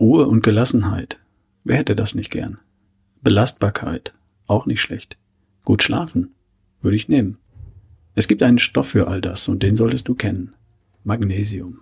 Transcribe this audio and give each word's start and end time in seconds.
Ruhe 0.00 0.26
und 0.26 0.42
Gelassenheit. 0.42 1.18
Wer 1.64 1.76
hätte 1.76 1.94
das 1.94 2.14
nicht 2.14 2.30
gern? 2.30 2.58
Belastbarkeit. 3.22 4.14
Auch 4.46 4.66
nicht 4.66 4.80
schlecht. 4.80 5.16
Gut 5.64 5.82
schlafen. 5.82 6.34
Würde 6.80 6.96
ich 6.96 7.08
nehmen. 7.08 7.38
Es 8.14 8.26
gibt 8.26 8.42
einen 8.42 8.58
Stoff 8.58 8.88
für 8.88 9.08
all 9.08 9.20
das 9.20 9.48
und 9.48 9.62
den 9.62 9.76
solltest 9.76 10.08
du 10.08 10.14
kennen. 10.14 10.54
Magnesium. 11.04 11.80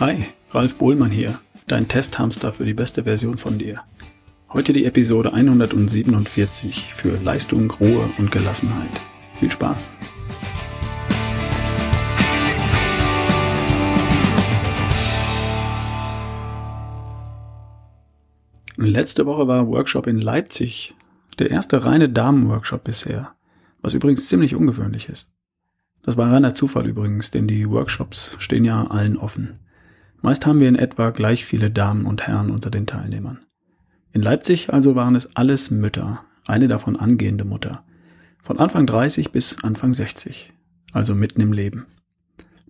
Hi, 0.00 0.24
Ralf 0.50 0.78
Bohlmann 0.78 1.10
hier, 1.10 1.38
dein 1.68 1.86
Testhamster 1.88 2.52
für 2.52 2.64
die 2.64 2.74
beste 2.74 3.04
Version 3.04 3.38
von 3.38 3.58
dir. 3.58 3.82
Heute 4.52 4.72
die 4.72 4.84
Episode 4.84 5.32
147 5.32 6.92
für 6.92 7.16
Leistung, 7.18 7.70
Ruhe 7.70 8.10
und 8.18 8.30
Gelassenheit. 8.30 9.00
Viel 9.42 9.50
Spaß! 9.50 9.90
Letzte 18.76 19.26
Woche 19.26 19.48
war 19.48 19.66
Workshop 19.66 20.06
in 20.06 20.20
Leipzig. 20.20 20.94
Der 21.40 21.50
erste 21.50 21.84
reine 21.84 22.08
Damenworkshop 22.08 22.84
bisher. 22.84 23.34
Was 23.80 23.94
übrigens 23.94 24.28
ziemlich 24.28 24.54
ungewöhnlich 24.54 25.08
ist. 25.08 25.32
Das 26.04 26.16
war 26.16 26.30
reiner 26.30 26.54
Zufall 26.54 26.86
übrigens, 26.86 27.32
denn 27.32 27.48
die 27.48 27.68
Workshops 27.68 28.36
stehen 28.38 28.64
ja 28.64 28.84
allen 28.84 29.16
offen. 29.16 29.58
Meist 30.20 30.46
haben 30.46 30.60
wir 30.60 30.68
in 30.68 30.76
etwa 30.76 31.10
gleich 31.10 31.44
viele 31.44 31.72
Damen 31.72 32.06
und 32.06 32.28
Herren 32.28 32.48
unter 32.48 32.70
den 32.70 32.86
Teilnehmern. 32.86 33.40
In 34.12 34.22
Leipzig 34.22 34.72
also 34.72 34.94
waren 34.94 35.16
es 35.16 35.34
alles 35.34 35.72
Mütter, 35.72 36.22
eine 36.46 36.68
davon 36.68 36.94
angehende 36.94 37.44
Mutter. 37.44 37.82
Von 38.42 38.58
Anfang 38.58 38.86
30 38.86 39.30
bis 39.30 39.62
Anfang 39.62 39.94
60, 39.94 40.52
also 40.92 41.14
mitten 41.14 41.40
im 41.40 41.52
Leben. 41.52 41.86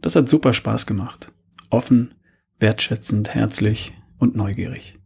Das 0.03 0.15
hat 0.15 0.29
super 0.29 0.53
Spaß 0.53 0.85
gemacht. 0.85 1.33
Offen, 1.71 2.13
wertschätzend, 2.59 3.35
herzlich 3.35 3.95
und 4.19 4.37
neugierig. 4.37 4.99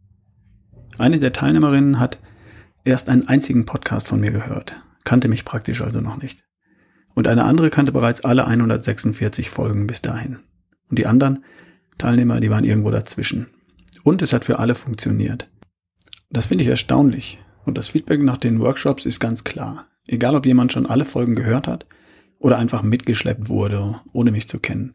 Eine 0.99 1.21
der 1.21 1.33
Teilnehmerinnen 1.33 2.01
hat 2.01 2.19
erst 2.83 3.09
einen 3.09 3.29
einzigen 3.29 3.65
Podcast 3.65 4.09
von 4.09 4.19
mir 4.19 4.33
gehört, 4.33 4.75
kannte 5.05 5.29
mich 5.29 5.45
praktisch 5.45 5.83
also 5.83 6.01
noch 6.01 6.21
nicht. 6.21 6.43
Und 7.15 7.29
eine 7.29 7.45
andere 7.45 7.71
kannte 7.71 7.93
bereits 7.93 8.25
alle 8.25 8.49
146 8.49 9.51
Folgen 9.51 9.87
bis 9.87 10.03
dahin. 10.03 10.41
Und 10.91 10.99
die 10.99 11.07
anderen 11.07 11.45
Teilnehmer, 11.97 12.41
die 12.41 12.51
waren 12.51 12.65
irgendwo 12.65 12.91
dazwischen. 12.91 13.47
Und 14.03 14.21
es 14.21 14.33
hat 14.33 14.45
für 14.45 14.59
alle 14.59 14.75
funktioniert. 14.75 15.49
Das 16.29 16.47
finde 16.47 16.65
ich 16.65 16.69
erstaunlich. 16.69 17.39
Und 17.65 17.79
das 17.79 17.87
Feedback 17.87 18.21
nach 18.21 18.37
den 18.37 18.59
Workshops 18.59 19.07
ist 19.07 19.21
ganz 19.21 19.45
klar. 19.45 19.87
Egal, 20.07 20.37
ob 20.37 20.47
jemand 20.47 20.73
schon 20.73 20.87
alle 20.87 21.05
Folgen 21.05 21.35
gehört 21.35 21.67
hat 21.67 21.87
oder 22.39 22.59
einfach 22.59 22.83
mitgeschleppt 22.83 23.49
wurde, 23.49 24.01
ohne 24.13 24.31
mich 24.31 24.49
zu 24.49 24.59
kennen. 24.59 24.95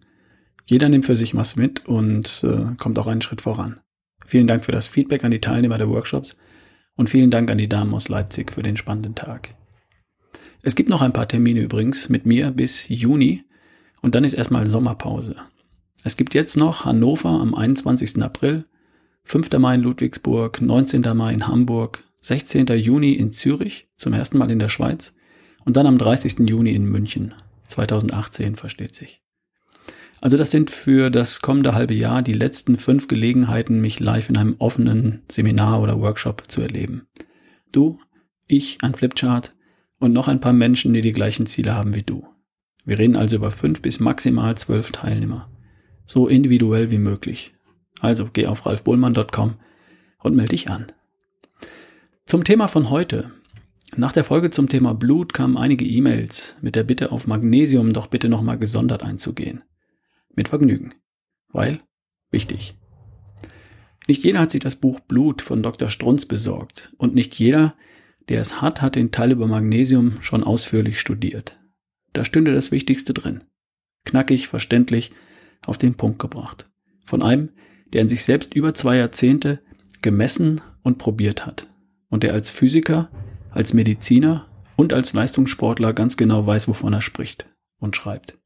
Jeder 0.66 0.90
nimmt 0.90 1.06
für 1.06 1.16
sich 1.16 1.36
was 1.36 1.56
mit 1.56 1.86
und 1.86 2.44
äh, 2.44 2.76
kommt 2.78 2.98
auch 3.00 3.08
einen 3.08 3.22
Schritt 3.22 3.42
voran. 3.42 3.82
Vielen 4.26 4.48
Dank 4.48 4.64
für 4.64 4.72
das 4.72 4.88
Feedback 4.88 5.24
an 5.24 5.32
die 5.32 5.42
Teilnehmer 5.42 5.78
der 5.78 5.90
Workshops 5.90 6.38
und 6.96 7.10
vielen 7.10 7.32
Dank 7.32 7.52
an 7.52 7.58
die 7.58 7.68
Damen 7.68 7.94
aus 7.94 8.10
Leipzig 8.10 8.52
für 8.52 8.64
den 8.64 8.78
spannenden 8.78 9.16
Tag. 9.16 9.50
Es 10.62 10.76
gibt 10.76 10.90
noch 10.90 11.02
ein 11.02 11.14
paar 11.14 11.28
Termine 11.28 11.62
übrigens 11.62 12.10
mit 12.10 12.26
mir 12.26 12.52
bis 12.52 12.88
Juni 12.88 13.44
und 14.02 14.16
dann 14.16 14.24
ist 14.24 14.34
erstmal 14.34 14.68
Sommerpause. 14.68 15.36
Es 16.04 16.18
gibt 16.18 16.34
jetzt 16.34 16.56
noch 16.56 16.86
Hannover 16.86 17.30
am 17.30 17.54
21. 17.54 18.22
April, 18.22 18.66
5. 19.24 19.52
Mai 19.60 19.76
in 19.76 19.82
Ludwigsburg, 19.82 20.62
19. 20.62 21.02
Mai 21.16 21.34
in 21.34 21.48
Hamburg, 21.48 22.04
16. 22.22 22.68
Juni 22.68 23.14
in 23.14 23.32
Zürich, 23.32 23.90
zum 23.98 24.14
ersten 24.14 24.38
Mal 24.38 24.52
in 24.52 24.60
der 24.60 24.70
Schweiz, 24.70 25.16
und 25.66 25.78
dann 25.78 25.88
am 25.88 25.98
30. 25.98 26.48
Juni 26.50 26.74
in 26.74 26.86
München, 26.86 27.34
2018 27.68 28.56
versteht 28.56 28.96
sich. 28.96 29.22
Also 30.22 30.38
das 30.38 30.52
sind 30.52 30.70
für 30.70 31.10
das 31.10 31.42
kommende 31.42 31.74
halbe 31.74 31.96
Jahr 31.96 32.22
die 32.22 32.34
letzten 32.34 32.78
fünf 32.78 33.08
Gelegenheiten, 33.08 33.82
mich 33.82 34.00
live 34.00 34.30
in 34.30 34.38
einem 34.38 34.56
offenen 34.60 35.24
Seminar 35.32 35.82
oder 35.82 36.00
Workshop 36.00 36.44
zu 36.48 36.62
erleben. 36.62 37.08
Du, 37.72 38.00
ich, 38.46 38.78
ein 38.84 38.94
Flipchart 38.94 39.54
und 40.00 40.14
noch 40.14 40.28
ein 40.28 40.40
paar 40.40 40.54
Menschen, 40.54 40.94
die 40.94 41.02
die 41.02 41.14
gleichen 41.14 41.48
Ziele 41.48 41.74
haben 41.74 41.96
wie 41.96 42.04
du. 42.04 42.28
Wir 42.86 43.00
reden 43.00 43.16
also 43.16 43.36
über 43.36 43.50
fünf 43.50 43.82
bis 43.82 44.00
maximal 44.00 44.56
zwölf 44.58 44.92
Teilnehmer. 44.92 45.50
So 46.06 46.28
individuell 46.28 46.92
wie 46.92 46.98
möglich. 47.00 47.54
Also 48.00 48.30
geh 48.32 48.46
auf 48.46 48.66
ralfbohlmann.com 48.66 49.56
und 50.20 50.36
melde 50.36 50.50
dich 50.50 50.70
an. 50.70 50.92
Zum 52.26 52.46
Thema 52.46 52.68
von 52.68 52.90
heute. 52.90 53.32
Nach 53.98 54.14
der 54.14 54.24
Folge 54.24 54.52
zum 54.52 54.70
Thema 54.70 54.94
Blut 54.94 55.34
kamen 55.34 55.58
einige 55.58 55.84
E-Mails 55.84 56.56
mit 56.62 56.78
der 56.78 56.84
Bitte 56.84 57.12
auf 57.12 57.28
Magnesium 57.28 57.92
doch 57.92 58.08
bitte 58.08 58.30
nochmal 58.30 58.58
gesondert 58.58 59.04
einzugehen. 59.04 59.64
Mit 60.34 60.48
Vergnügen. 60.48 60.94
Weil, 61.50 61.82
wichtig. 62.30 62.78
Nicht 64.08 64.24
jeder 64.24 64.40
hat 64.40 64.52
sich 64.52 64.62
das 64.62 64.78
Buch 64.78 65.02
Blut 65.02 65.42
von 65.42 65.62
Dr. 65.62 65.90
Strunz 65.90 66.26
besorgt 66.26 66.94
und 66.98 67.14
nicht 67.14 67.36
jeder, 67.36 67.76
der 68.30 68.40
es 68.40 68.62
hat, 68.62 68.82
hat 68.82 68.96
den 68.96 69.12
Teil 69.12 69.34
über 69.34 69.48
Magnesium 69.48 70.22
schon 70.22 70.46
ausführlich 70.46 71.02
studiert. 71.02 71.60
Da 72.14 72.24
stünde 72.24 72.54
das 72.54 72.72
Wichtigste 72.72 73.14
drin. 73.14 73.44
Knackig, 74.06 74.48
verständlich, 74.48 75.12
auf 75.66 75.78
den 75.78 75.96
Punkt 75.96 76.20
gebracht. 76.20 76.70
Von 77.06 77.22
einem, 77.22 77.50
der 77.92 78.04
in 78.04 78.08
sich 78.08 78.24
selbst 78.24 78.54
über 78.56 78.74
zwei 78.74 78.96
Jahrzehnte 78.96 79.60
gemessen 80.02 80.62
und 80.82 80.98
probiert 80.98 81.46
hat 81.46 81.68
und 82.12 82.22
der 82.22 82.34
als 82.34 82.52
Physiker, 82.52 83.10
als 83.50 83.74
Mediziner 83.74 84.46
und 84.76 84.94
als 84.94 85.14
Leistungssportler 85.14 85.94
ganz 85.94 86.18
genau 86.18 86.46
weiß, 86.46 86.68
wovon 86.68 86.94
er 86.94 87.02
spricht 87.02 87.48
und 87.80 87.96
schreibt. 87.96 88.38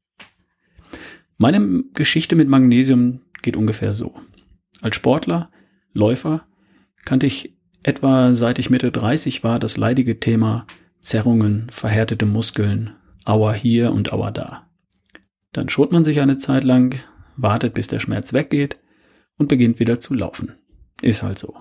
Meine 1.36 1.84
Geschichte 1.92 2.34
mit 2.34 2.48
Magnesium 2.48 3.20
geht 3.42 3.56
ungefähr 3.56 3.92
so. 3.92 4.14
Als 4.80 4.96
Sportler, 4.96 5.50
Läufer, 5.92 6.46
kannte 7.04 7.26
ich 7.26 7.58
etwa 7.82 8.32
seit 8.32 8.58
ich 8.58 8.70
Mitte 8.70 8.90
30 8.90 9.44
war 9.44 9.58
das 9.58 9.76
leidige 9.76 10.18
Thema 10.18 10.66
Zerrungen, 11.00 11.68
verhärtete 11.70 12.26
Muskeln, 12.26 12.94
Aua 13.24 13.52
hier 13.52 13.92
und 13.92 14.12
Aua 14.12 14.30
da. 14.30 14.68
Dann 15.52 15.68
schont 15.68 15.92
man 15.92 16.04
sich 16.04 16.20
eine 16.20 16.38
Zeit 16.38 16.64
lang, 16.64 16.98
wartet 17.36 17.74
bis 17.74 17.86
der 17.86 18.00
Schmerz 18.00 18.32
weggeht 18.32 18.78
und 19.36 19.48
beginnt 19.48 19.78
wieder 19.78 19.98
zu 19.98 20.14
laufen. 20.14 20.54
Ist 21.02 21.22
halt 21.22 21.38
so. 21.38 21.54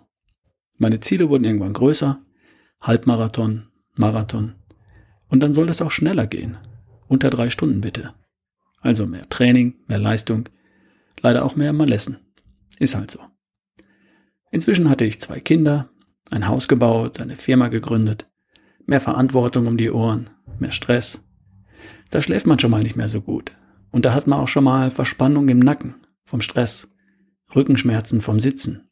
Meine 0.78 1.00
Ziele 1.00 1.30
wurden 1.30 1.46
irgendwann 1.46 1.74
größer, 1.74 2.22
Halbmarathon, 2.82 3.68
Marathon. 3.96 4.56
Und 5.30 5.40
dann 5.42 5.54
soll 5.54 5.70
es 5.70 5.82
auch 5.82 5.92
schneller 5.92 6.28
gehen. 6.28 6.58
Unter 7.08 7.30
drei 7.30 7.50
Stunden 7.50 7.82
bitte. 7.82 8.14
Also 8.82 9.08
mehr 9.08 9.28
Training, 9.30 9.76
mehr 9.88 9.98
Leistung, 9.98 10.50
leider 11.22 11.44
auch 11.46 11.56
mehr 11.56 11.74
Malessen. 11.74 12.18
Ist 12.80 12.96
halt 12.96 13.12
so. 13.12 13.20
Inzwischen 14.52 14.90
hatte 14.90 15.06
ich 15.06 15.22
zwei 15.22 15.40
Kinder, 15.40 15.90
ein 16.30 16.48
Haus 16.48 16.68
gebaut, 16.68 17.20
eine 17.20 17.36
Firma 17.36 17.68
gegründet, 17.70 18.28
mehr 18.86 19.02
Verantwortung 19.02 19.68
um 19.68 19.78
die 19.78 19.92
Ohren, 19.92 20.30
mehr 20.60 20.72
Stress. 20.72 21.24
Da 22.12 22.22
schläft 22.22 22.48
man 22.48 22.60
schon 22.60 22.72
mal 22.72 22.84
nicht 22.84 22.96
mehr 22.96 23.08
so 23.08 23.22
gut. 23.22 23.54
Und 23.92 24.06
da 24.06 24.14
hat 24.14 24.28
man 24.28 24.40
auch 24.40 24.48
schon 24.48 24.64
mal 24.64 24.92
Verspannung 24.92 25.50
im 25.50 25.60
Nacken 25.60 25.96
vom 26.26 26.42
Stress, 26.42 26.94
Rückenschmerzen 27.56 28.22
vom 28.22 28.40
Sitzen. 28.40 28.90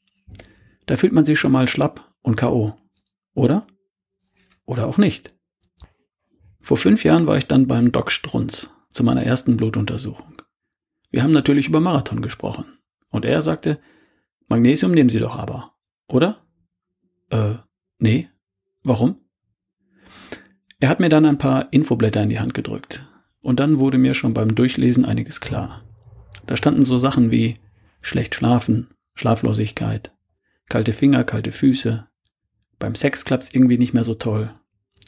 Da 0.86 0.98
fühlt 0.98 1.14
man 1.14 1.26
sich 1.26 1.40
schon 1.40 1.52
mal 1.52 1.68
schlapp 1.68 2.14
und 2.22 2.36
KO. 2.38 2.76
Oder? 3.34 3.66
Oder 4.66 4.88
auch 4.88 4.98
nicht. 4.98 5.34
Vor 6.62 6.78
fünf 6.78 7.04
Jahren 7.04 7.28
war 7.28 7.38
ich 7.38 7.48
dann 7.48 7.68
beim 7.68 7.92
Doc 7.92 8.12
Strunz 8.12 8.70
zu 8.90 9.04
meiner 9.04 9.24
ersten 9.24 9.58
Blutuntersuchung. 9.58 10.42
Wir 11.12 11.24
haben 11.24 11.32
natürlich 11.32 11.68
über 11.68 11.80
Marathon 11.80 12.22
gesprochen. 12.22 12.66
Und 13.10 13.26
er 13.26 13.42
sagte, 13.42 13.80
Magnesium 14.48 14.92
nehmen 14.92 15.10
Sie 15.10 15.20
doch 15.20 15.36
aber, 15.36 15.74
oder? 16.08 16.46
Äh, 17.30 17.56
nee. 18.00 18.30
Warum? 18.84 19.18
Er 20.80 20.90
hat 20.90 21.00
mir 21.00 21.10
dann 21.10 21.26
ein 21.26 21.38
paar 21.38 21.72
Infoblätter 21.72 22.24
in 22.24 22.30
die 22.30 22.40
Hand 22.40 22.54
gedrückt. 22.54 23.06
Und 23.42 23.60
dann 23.60 23.80
wurde 23.80 23.98
mir 23.98 24.14
schon 24.14 24.34
beim 24.34 24.56
Durchlesen 24.56 25.06
einiges 25.06 25.42
klar. 25.42 25.84
Da 26.48 26.56
standen 26.58 26.84
so 26.84 26.98
Sachen 26.98 27.30
wie 27.30 27.58
schlecht 28.02 28.36
schlafen, 28.36 28.88
Schlaflosigkeit, 29.16 30.13
kalte 30.74 30.94
Finger, 30.94 31.24
kalte 31.24 31.52
Füße, 31.52 32.08
beim 32.80 32.96
Sex 32.96 33.26
klappt's 33.26 33.54
irgendwie 33.54 33.78
nicht 33.78 33.94
mehr 33.94 34.04
so 34.04 34.16
toll, 34.16 34.56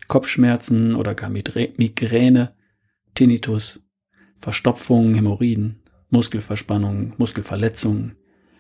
Kopfschmerzen 0.08 0.94
oder 0.94 1.16
gar 1.16 1.32
Migräne, 1.32 2.54
Tinnitus, 3.16 3.80
Verstopfungen, 4.36 5.16
Hämorrhoiden, 5.16 5.82
Muskelverspannungen, 6.12 7.16
Muskelverletzungen, 7.18 8.14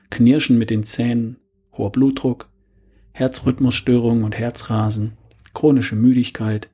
Knirschen 0.09 0.57
mit 0.57 0.71
den 0.71 0.83
Zähnen, 0.83 1.37
hoher 1.73 1.91
Blutdruck, 1.91 2.49
Herzrhythmusstörungen 3.11 4.23
und 4.23 4.35
Herzrasen, 4.35 5.15
chronische 5.53 5.95
Müdigkeit, 5.95 6.71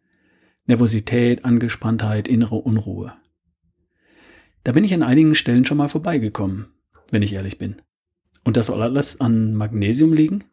Nervosität, 0.65 1.43
Angespanntheit, 1.43 2.29
innere 2.29 2.55
Unruhe. 2.55 3.13
Da 4.63 4.71
bin 4.71 4.85
ich 4.85 4.93
an 4.93 5.03
einigen 5.03 5.35
Stellen 5.35 5.65
schon 5.65 5.77
mal 5.77 5.89
vorbeigekommen, 5.89 6.67
wenn 7.09 7.21
ich 7.21 7.33
ehrlich 7.33 7.57
bin. 7.57 7.81
Und 8.43 8.57
das 8.57 8.67
soll 8.67 8.81
alles 8.81 9.21
an 9.21 9.53
Magnesium 9.53 10.13
liegen? 10.13 10.43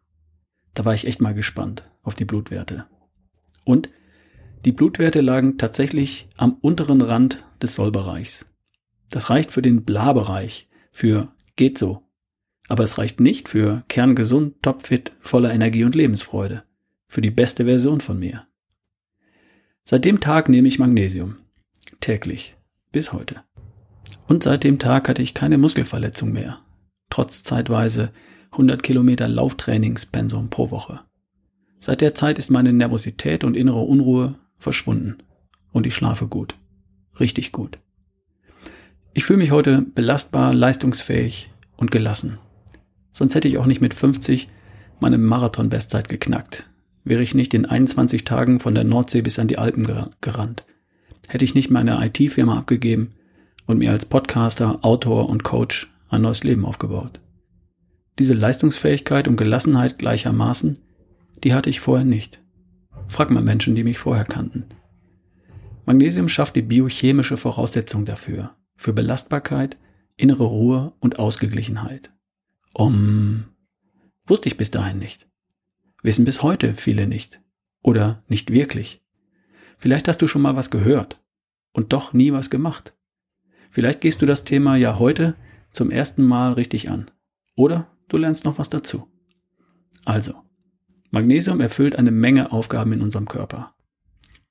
Da 0.75 0.85
war 0.85 0.94
ich 0.94 1.06
echt 1.06 1.20
mal 1.20 1.35
gespannt 1.35 1.88
auf 2.02 2.14
die 2.14 2.25
Blutwerte. 2.25 2.87
Und 3.64 3.88
Die 4.64 4.73
Blutwerte 4.73 5.20
lagen 5.20 5.56
tatsächlich 5.56 6.29
am 6.37 6.55
unteren 6.61 7.00
Rand 7.00 7.44
des 7.62 7.75
Sollbereichs. 7.75 8.46
Das 9.11 9.31
reicht 9.31 9.50
für 9.50 9.62
den 9.62 9.85
Bla-Bereich, 9.85 10.69
für 10.90 11.32
geht 11.56 11.79
so. 11.79 12.02
Aber 12.69 12.85
es 12.85 12.99
reicht 12.99 13.20
nicht 13.20 13.49
für 13.49 13.85
kerngesund, 13.88 14.62
topfit, 14.62 15.12
voller 15.20 15.52
Energie 15.55 15.85
und 15.85 15.94
Lebensfreude. 15.94 16.64
Für 17.06 17.23
die 17.23 17.31
beste 17.31 17.64
Version 17.64 18.00
von 18.00 18.19
mir. 18.19 18.46
Seit 19.85 20.05
dem 20.05 20.20
Tag 20.20 20.50
nehme 20.50 20.69
ich 20.69 20.79
Magnesium. 20.79 21.37
Täglich. 22.00 22.56
Bis 22.93 23.12
heute. 23.12 23.43
Und 24.26 24.43
seit 24.43 24.64
dem 24.64 24.79
Tag 24.79 25.08
hatte 25.08 25.23
ich 25.23 25.32
keine 25.32 25.56
Muskelverletzung 25.56 26.32
mehr. 26.32 26.61
Trotz 27.11 27.43
zeitweise 27.43 28.11
100 28.53 28.83
Kilometer 28.83 29.29
Lauftrainingspensum 29.29 30.51
pro 30.51 30.71
Woche. 30.71 31.01
Seit 31.81 32.01
der 32.01 32.15
Zeit 32.15 32.39
ist 32.39 32.51
meine 32.51 32.73
Nervosität 32.73 33.45
und 33.45 33.57
innere 33.57 33.81
Unruhe 33.81 34.35
verschwunden. 34.57 35.19
Und 35.73 35.87
ich 35.87 35.95
schlafe 35.95 36.27
gut. 36.27 36.57
Richtig 37.21 37.53
gut. 37.53 37.79
Ich 39.15 39.25
fühle 39.25 39.39
mich 39.39 39.51
heute 39.51 39.83
belastbar, 39.83 40.55
leistungsfähig 40.55 41.51
und 41.77 41.91
gelassen. 41.91 42.39
Sonst 43.13 43.35
hätte 43.35 43.49
ich 43.49 43.59
auch 43.59 43.67
nicht 43.67 43.81
mit 43.81 43.95
50 43.95 44.49
meine 45.01 45.19
Marathon-Bestzeit 45.19 46.09
geknackt. 46.09 46.69
Wäre 47.05 47.23
ich 47.23 47.35
nicht 47.35 47.55
in 47.55 47.65
21 47.65 48.25
Tagen 48.25 48.61
von 48.61 48.75
der 48.75 48.85
Nordsee 48.85 49.23
bis 49.23 49.39
an 49.39 49.49
die 49.49 49.59
Alpen 49.59 49.87
gerannt. 50.21 50.65
Hätte 51.29 51.45
ich 51.45 51.55
nicht 51.55 51.71
meine 51.71 52.05
IT-Firma 52.05 52.59
abgegeben 52.59 53.13
und 53.67 53.79
mir 53.79 53.93
als 53.93 54.07
Podcaster, 54.07 54.79
Autor 54.83 55.29
und 55.29 55.45
Coach 55.45 55.91
ein 56.09 56.23
neues 56.23 56.45
Leben 56.45 56.65
aufgebaut. 56.65 57.21
Diese 58.19 58.35
Leistungsfähigkeit 58.35 59.29
und 59.29 59.37
Gelassenheit 59.37 59.99
gleichermaßen, 59.99 60.79
die 61.45 61.55
hatte 61.55 61.71
ich 61.71 61.81
vorher 61.81 62.05
nicht. 62.05 62.41
Frag 63.07 63.31
mal 63.31 63.43
Menschen, 63.43 63.75
die 63.75 63.85
mich 63.85 63.99
vorher 63.99 64.25
kannten. 64.25 64.67
Magnesium 65.87 66.29
schafft 66.29 66.57
die 66.57 66.63
biochemische 66.63 67.37
Voraussetzung 67.37 68.05
dafür, 68.05 68.55
für 68.77 68.93
Belastbarkeit, 68.93 69.79
innere 70.17 70.45
Ruhe 70.45 70.93
und 71.01 71.19
Ausgeglichenheit. 71.19 72.13
Um, 72.75 73.45
wusste 74.27 74.49
ich 74.49 74.57
bis 74.57 74.71
dahin 74.71 74.99
nicht. 74.99 75.27
Wissen 76.03 76.25
bis 76.25 76.43
heute 76.43 76.75
viele 76.75 77.07
nicht. 77.07 77.41
Oder 77.83 78.23
nicht 78.29 78.53
wirklich. 78.53 79.03
Vielleicht 79.79 80.09
hast 80.09 80.21
du 80.21 80.27
schon 80.27 80.43
mal 80.43 80.57
was 80.57 80.71
gehört 80.71 81.23
und 81.73 81.93
doch 81.93 82.13
nie 82.13 82.33
was 82.33 82.51
gemacht. 82.51 82.95
Vielleicht 83.71 84.01
gehst 84.01 84.21
du 84.21 84.27
das 84.27 84.45
Thema 84.45 84.77
ja 84.77 84.99
heute 84.99 85.37
zum 85.79 85.93
ersten 85.93 86.25
Mal 86.25 86.55
richtig 86.55 86.91
an. 86.91 87.09
Oder 87.55 87.87
du 88.09 88.17
lernst 88.17 88.45
noch 88.45 88.59
was 88.59 88.69
dazu. 88.69 89.07
Also, 90.05 90.35
Magnesium 91.13 91.61
erfüllt 91.61 91.95
eine 91.95 92.11
Menge 92.11 92.51
Aufgaben 92.51 92.93
in 92.93 93.01
unserem 93.01 93.29
Körper. 93.29 93.75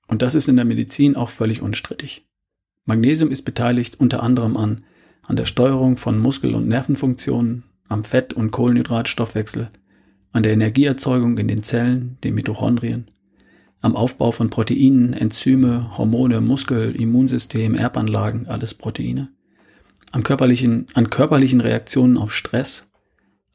Und 0.07 0.21
das 0.21 0.35
ist 0.35 0.47
in 0.47 0.56
der 0.56 0.63
Medizin 0.63 1.18
auch 1.18 1.29
völlig 1.29 1.62
unstrittig. 1.62 2.25
Magnesium 2.85 3.29
ist 3.29 3.41
beteiligt 3.41 4.00
unter 4.00 4.24
anderem 4.24 4.56
an, 4.56 4.85
an 5.21 5.35
der 5.35 5.44
Steuerung 5.44 5.97
von 5.97 6.18
Muskel- 6.18 6.56
und 6.56 6.69
Nervenfunktionen, 6.69 7.65
am 7.89 8.06
Fett- 8.06 8.31
und 8.31 8.51
Kohlenhydratstoffwechsel, 8.51 9.69
an 10.31 10.44
der 10.44 10.53
Energieerzeugung 10.53 11.38
in 11.38 11.50
den 11.50 11.62
Zellen, 11.62 12.18
den 12.23 12.35
Mitochondrien, 12.35 13.12
am 13.81 13.97
Aufbau 13.97 14.31
von 14.31 14.50
Proteinen, 14.50 15.12
Enzyme, 15.12 15.97
Hormone, 15.97 16.39
Muskel, 16.39 16.95
Immunsystem, 16.95 17.75
Erbanlagen, 17.75 18.47
alles 18.47 18.73
Proteine, 18.73 19.30
an 20.12 20.24
körperlichen, 20.24 20.88
an 20.94 21.09
körperlichen 21.09 21.62
Reaktionen 21.62 22.18
auf 22.18 22.33
Stress, 22.33 22.89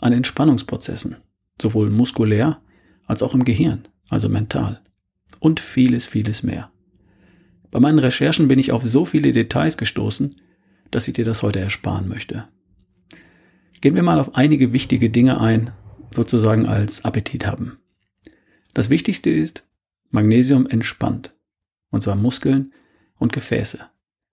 an 0.00 0.12
Entspannungsprozessen, 0.12 1.16
sowohl 1.60 1.90
muskulär 1.90 2.60
als 3.06 3.22
auch 3.22 3.34
im 3.34 3.44
Gehirn, 3.44 3.88
also 4.08 4.28
mental, 4.28 4.80
und 5.40 5.60
vieles, 5.60 6.06
vieles 6.06 6.42
mehr. 6.42 6.70
Bei 7.70 7.80
meinen 7.80 7.98
Recherchen 7.98 8.48
bin 8.48 8.58
ich 8.58 8.72
auf 8.72 8.82
so 8.82 9.04
viele 9.04 9.32
Details 9.32 9.76
gestoßen, 9.76 10.36
dass 10.90 11.08
ich 11.08 11.14
dir 11.14 11.24
das 11.24 11.42
heute 11.42 11.60
ersparen 11.60 12.08
möchte. 12.08 12.46
Gehen 13.80 13.94
wir 13.94 14.02
mal 14.02 14.20
auf 14.20 14.36
einige 14.36 14.72
wichtige 14.72 15.10
Dinge 15.10 15.40
ein, 15.40 15.72
sozusagen 16.12 16.66
als 16.66 17.04
Appetit 17.04 17.46
haben. 17.46 17.78
Das 18.74 18.90
Wichtigste 18.90 19.30
ist, 19.30 19.66
Magnesium 20.10 20.66
entspannt, 20.66 21.34
und 21.90 22.02
zwar 22.02 22.14
Muskeln 22.14 22.72
und 23.18 23.32
Gefäße. 23.32 23.80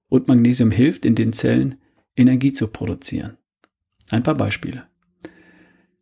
Und 0.09 0.27
Magnesium 0.27 0.71
hilft 0.71 1.05
in 1.05 1.15
den 1.15 1.33
Zellen, 1.33 1.75
Energie 2.19 2.51
zu 2.51 2.67
produzieren. 2.67 3.37
Ein 4.09 4.23
paar 4.23 4.35
Beispiele. 4.35 4.83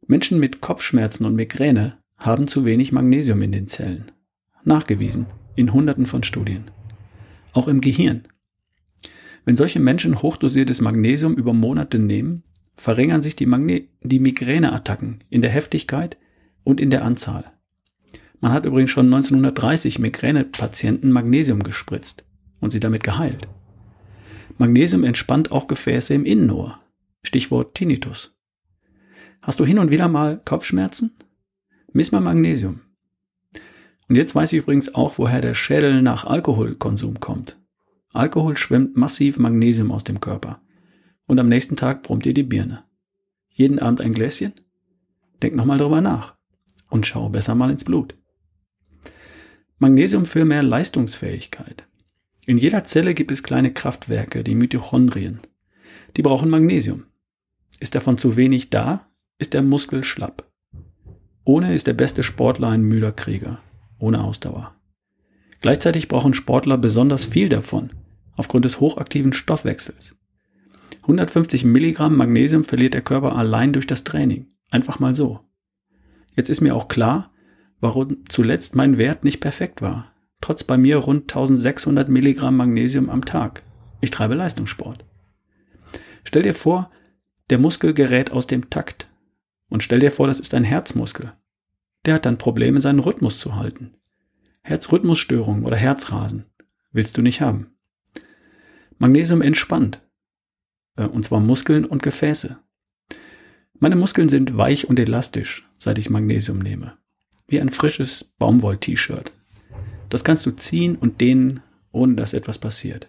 Menschen 0.07 0.39
mit 0.39 0.61
Kopfschmerzen 0.61 1.25
und 1.25 1.35
Migräne 1.35 1.99
haben 2.17 2.47
zu 2.47 2.65
wenig 2.65 2.91
Magnesium 2.91 3.41
in 3.43 3.51
den 3.51 3.67
Zellen. 3.67 4.11
Nachgewiesen 4.63 5.27
in 5.55 5.73
Hunderten 5.73 6.07
von 6.07 6.23
Studien. 6.23 6.71
Auch 7.53 7.67
im 7.67 7.81
Gehirn. 7.81 8.23
Wenn 9.45 9.57
solche 9.57 9.79
Menschen 9.79 10.21
hochdosiertes 10.21 10.81
Magnesium 10.81 11.35
über 11.35 11.53
Monate 11.53 11.99
nehmen, 11.99 12.43
verringern 12.75 13.21
sich 13.21 13.35
die, 13.35 13.45
Magne 13.45 13.87
die 14.01 14.19
Migräneattacken 14.19 15.23
in 15.29 15.41
der 15.41 15.51
Heftigkeit 15.51 16.17
und 16.63 16.81
in 16.81 16.89
der 16.89 17.05
Anzahl. 17.05 17.51
Man 18.39 18.53
hat 18.53 18.65
übrigens 18.65 18.91
schon 18.91 19.05
1930 19.05 19.99
Migränepatienten 19.99 21.11
Magnesium 21.11 21.61
gespritzt 21.61 22.25
und 22.59 22.71
sie 22.71 22.79
damit 22.79 23.03
geheilt. 23.03 23.47
Magnesium 24.59 25.03
entspannt 25.03 25.51
auch 25.51 25.67
Gefäße 25.67 26.13
im 26.13 26.25
Innenohr. 26.25 26.79
Stichwort 27.23 27.75
Tinnitus. 27.75 28.35
Hast 29.41 29.59
du 29.59 29.65
hin 29.65 29.79
und 29.79 29.91
wieder 29.91 30.07
mal 30.07 30.41
Kopfschmerzen? 30.43 31.15
Miss 31.93 32.11
mal 32.11 32.21
Magnesium. 32.21 32.81
Und 34.09 34.15
jetzt 34.15 34.33
weiß 34.33 34.53
ich 34.53 34.59
übrigens 34.59 34.95
auch, 34.95 35.17
woher 35.17 35.41
der 35.41 35.53
Schädel 35.53 36.01
nach 36.01 36.25
Alkoholkonsum 36.25 37.19
kommt. 37.19 37.59
Alkohol 38.13 38.55
schwemmt 38.55 38.97
massiv 38.97 39.37
Magnesium 39.37 39.91
aus 39.91 40.03
dem 40.03 40.19
Körper. 40.19 40.61
Und 41.27 41.39
am 41.39 41.49
nächsten 41.49 41.75
Tag 41.75 42.03
brummt 42.03 42.25
dir 42.25 42.33
die 42.33 42.43
Birne. 42.43 42.83
Jeden 43.49 43.79
Abend 43.79 44.01
ein 44.01 44.13
Gläschen? 44.13 44.53
Denk 45.41 45.55
nochmal 45.55 45.77
drüber 45.77 46.01
nach. 46.01 46.35
Und 46.89 47.05
schau 47.05 47.29
besser 47.29 47.53
mal 47.53 47.69
ins 47.69 47.83
Blut. 47.83 48.15
Magnesium 49.77 50.25
für 50.25 50.45
mehr 50.45 50.63
Leistungsfähigkeit. 50.63 51.86
In 52.47 52.57
jeder 52.57 52.85
Zelle 52.85 53.13
gibt 53.13 53.31
es 53.31 53.43
kleine 53.43 53.73
Kraftwerke, 53.73 54.41
die 54.41 54.55
Mitochondrien. 54.55 55.41
Die 56.15 56.21
brauchen 56.21 56.49
Magnesium. 56.49 57.03
Ist 57.81 57.93
davon 57.93 58.17
zu 58.17 58.37
wenig 58.37 58.69
da, 58.69 59.05
ist 59.37 59.53
der 59.53 59.61
Muskel 59.61 60.01
schlapp. 60.01 60.49
Ohne 61.43 61.75
ist 61.75 61.87
der 61.87 61.93
beste 61.93 62.23
Sportler 62.23 62.69
ein 62.69 62.83
müder 62.83 63.11
Krieger, 63.11 63.59
ohne 63.99 64.23
Ausdauer. 64.23 64.73
Gleichzeitig 65.59 66.07
brauchen 66.07 66.33
Sportler 66.33 66.77
besonders 66.77 67.25
viel 67.25 67.49
davon, 67.49 67.91
aufgrund 68.37 68.63
des 68.63 68.79
hochaktiven 68.79 69.33
Stoffwechsels. 69.33 70.15
150 71.01 71.65
Milligramm 71.65 72.15
Magnesium 72.15 72.63
verliert 72.63 72.93
der 72.93 73.01
Körper 73.01 73.35
allein 73.35 73.73
durch 73.73 73.87
das 73.87 74.05
Training. 74.05 74.47
Einfach 74.71 74.99
mal 74.99 75.13
so. 75.13 75.41
Jetzt 76.33 76.49
ist 76.49 76.61
mir 76.61 76.77
auch 76.77 76.87
klar, 76.87 77.33
warum 77.81 78.23
zuletzt 78.29 78.73
mein 78.73 78.97
Wert 78.97 79.25
nicht 79.25 79.41
perfekt 79.41 79.81
war. 79.81 80.13
Trotz 80.41 80.63
bei 80.63 80.77
mir 80.77 80.97
rund 80.97 81.23
1600 81.23 82.09
Milligramm 82.09 82.55
Magnesium 82.57 83.09
am 83.09 83.25
Tag. 83.25 83.63
Ich 84.01 84.11
treibe 84.11 84.35
Leistungssport. 84.35 85.05
Stell 86.23 86.43
dir 86.43 86.53
vor, 86.53 86.91
der 87.49 87.57
Muskel 87.57 87.93
gerät 87.93 88.31
aus 88.31 88.47
dem 88.47 88.69
Takt. 88.69 89.09
Und 89.69 89.83
stell 89.83 89.99
dir 89.99 90.11
vor, 90.11 90.27
das 90.27 90.39
ist 90.39 90.53
ein 90.53 90.63
Herzmuskel. 90.63 91.33
Der 92.05 92.15
hat 92.15 92.25
dann 92.25 92.37
Probleme, 92.37 92.79
seinen 92.79 92.99
Rhythmus 92.99 93.39
zu 93.39 93.55
halten. 93.55 93.95
Herzrhythmusstörungen 94.61 95.65
oder 95.65 95.77
Herzrasen 95.77 96.45
willst 96.91 97.17
du 97.17 97.21
nicht 97.21 97.41
haben. 97.41 97.71
Magnesium 98.97 99.41
entspannt. 99.41 100.01
Äh, 100.95 101.05
und 101.05 101.23
zwar 101.23 101.39
Muskeln 101.39 101.85
und 101.85 102.03
Gefäße. 102.03 102.59
Meine 103.79 103.95
Muskeln 103.95 104.29
sind 104.29 104.57
weich 104.57 104.89
und 104.89 104.99
elastisch, 104.99 105.69
seit 105.77 105.97
ich 105.97 106.09
Magnesium 106.09 106.59
nehme 106.59 106.97
wie 107.47 107.61
ein 107.61 107.69
frisches 107.69 108.33
Baumwoll-T-Shirt. 108.37 109.31
Das 110.09 110.23
kannst 110.23 110.45
du 110.45 110.51
ziehen 110.51 110.95
und 110.95 111.21
dehnen, 111.21 111.61
ohne 111.91 112.15
dass 112.15 112.33
etwas 112.33 112.57
passiert. 112.57 113.07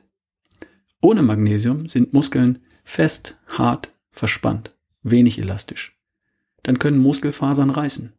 Ohne 1.01 1.23
Magnesium 1.23 1.87
sind 1.87 2.13
Muskeln 2.13 2.59
fest, 2.85 3.37
hart, 3.47 3.93
verspannt, 4.11 4.75
wenig 5.03 5.39
elastisch. 5.39 5.97
Dann 6.63 6.79
können 6.79 6.99
Muskelfasern 6.99 7.71
reißen. 7.71 8.15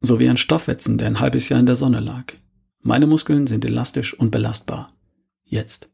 So 0.00 0.18
wie 0.18 0.28
ein 0.28 0.36
Stoffwetzen, 0.36 0.96
der 0.96 1.08
ein 1.08 1.20
halbes 1.20 1.48
Jahr 1.48 1.60
in 1.60 1.66
der 1.66 1.76
Sonne 1.76 2.00
lag. 2.00 2.32
Meine 2.80 3.06
Muskeln 3.06 3.46
sind 3.46 3.64
elastisch 3.64 4.14
und 4.14 4.30
belastbar. 4.30 4.94
Jetzt. 5.44 5.90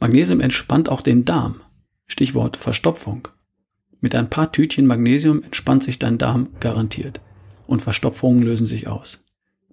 Magnesium 0.00 0.40
entspannt 0.40 0.88
auch 0.88 1.02
den 1.02 1.24
Darm. 1.24 1.60
Stichwort 2.06 2.56
Verstopfung. 2.56 3.28
Mit 4.00 4.14
ein 4.14 4.28
paar 4.28 4.50
Tütchen 4.50 4.86
Magnesium 4.86 5.42
entspannt 5.42 5.82
sich 5.82 5.98
dein 5.98 6.18
Darm 6.18 6.48
garantiert 6.60 7.20
und 7.66 7.82
Verstopfungen 7.82 8.42
lösen 8.42 8.66
sich 8.66 8.88
aus. 8.88 9.23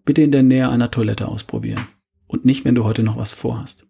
Bitte 0.05 0.21
in 0.21 0.31
der 0.31 0.43
Nähe 0.43 0.69
einer 0.69 0.91
Toilette 0.91 1.27
ausprobieren 1.27 1.85
und 2.27 2.45
nicht, 2.45 2.65
wenn 2.65 2.75
du 2.75 2.83
heute 2.83 3.03
noch 3.03 3.17
was 3.17 3.33
vorhast. 3.33 3.85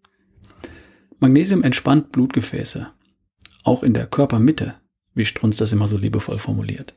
Magnesium 1.20 1.64
entspannt 1.64 2.12
Blutgefäße, 2.12 2.88
auch 3.64 3.84
in 3.84 3.94
der 3.94 4.08
Körpermitte, 4.08 4.76
wie 5.14 5.26
Strunz 5.26 5.58
das 5.58 5.72
immer 5.72 5.88
so 5.88 5.98
liebevoll 5.98 6.38
formuliert. 6.38 6.96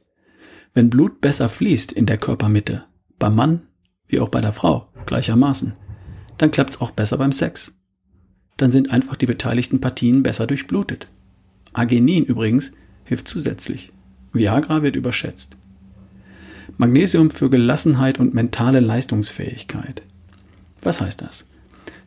Wenn 0.73 0.90
Blut 0.90 1.21
besser 1.21 1.49
fließt 1.49 1.92
in 1.92 2.06
der 2.06 2.18
Körpermitte, 2.18 2.85
beim 3.18 3.35
Mann 3.35 3.62
wie 4.06 4.21
auch 4.21 4.28
bei 4.28 4.40
der 4.40 4.52
Frau 4.52 4.88
gleichermaßen, 5.06 5.75
dann 6.38 6.50
klappt's 6.50 6.80
auch 6.80 6.90
besser 6.90 7.18
beim 7.18 7.33
Sex. 7.33 7.75
Dann 8.56 8.71
sind 8.71 8.90
einfach 8.90 9.16
die 9.16 9.26
beteiligten 9.26 9.80
Partien 9.80 10.23
besser 10.23 10.47
durchblutet. 10.47 11.09
Arginin 11.73 12.25
übrigens 12.25 12.73
hilft 13.04 13.28
zusätzlich. 13.28 13.92
Viagra 14.33 14.83
wird 14.83 14.97
überschätzt. 14.97 15.56
Magnesium 16.76 17.31
für 17.31 17.50
Gelassenheit 17.50 18.19
und 18.19 18.35
mentale 18.35 18.81
Leistungsfähigkeit. 18.81 20.02
Was 20.83 21.00
heißt 21.00 21.23
das? 21.23 21.47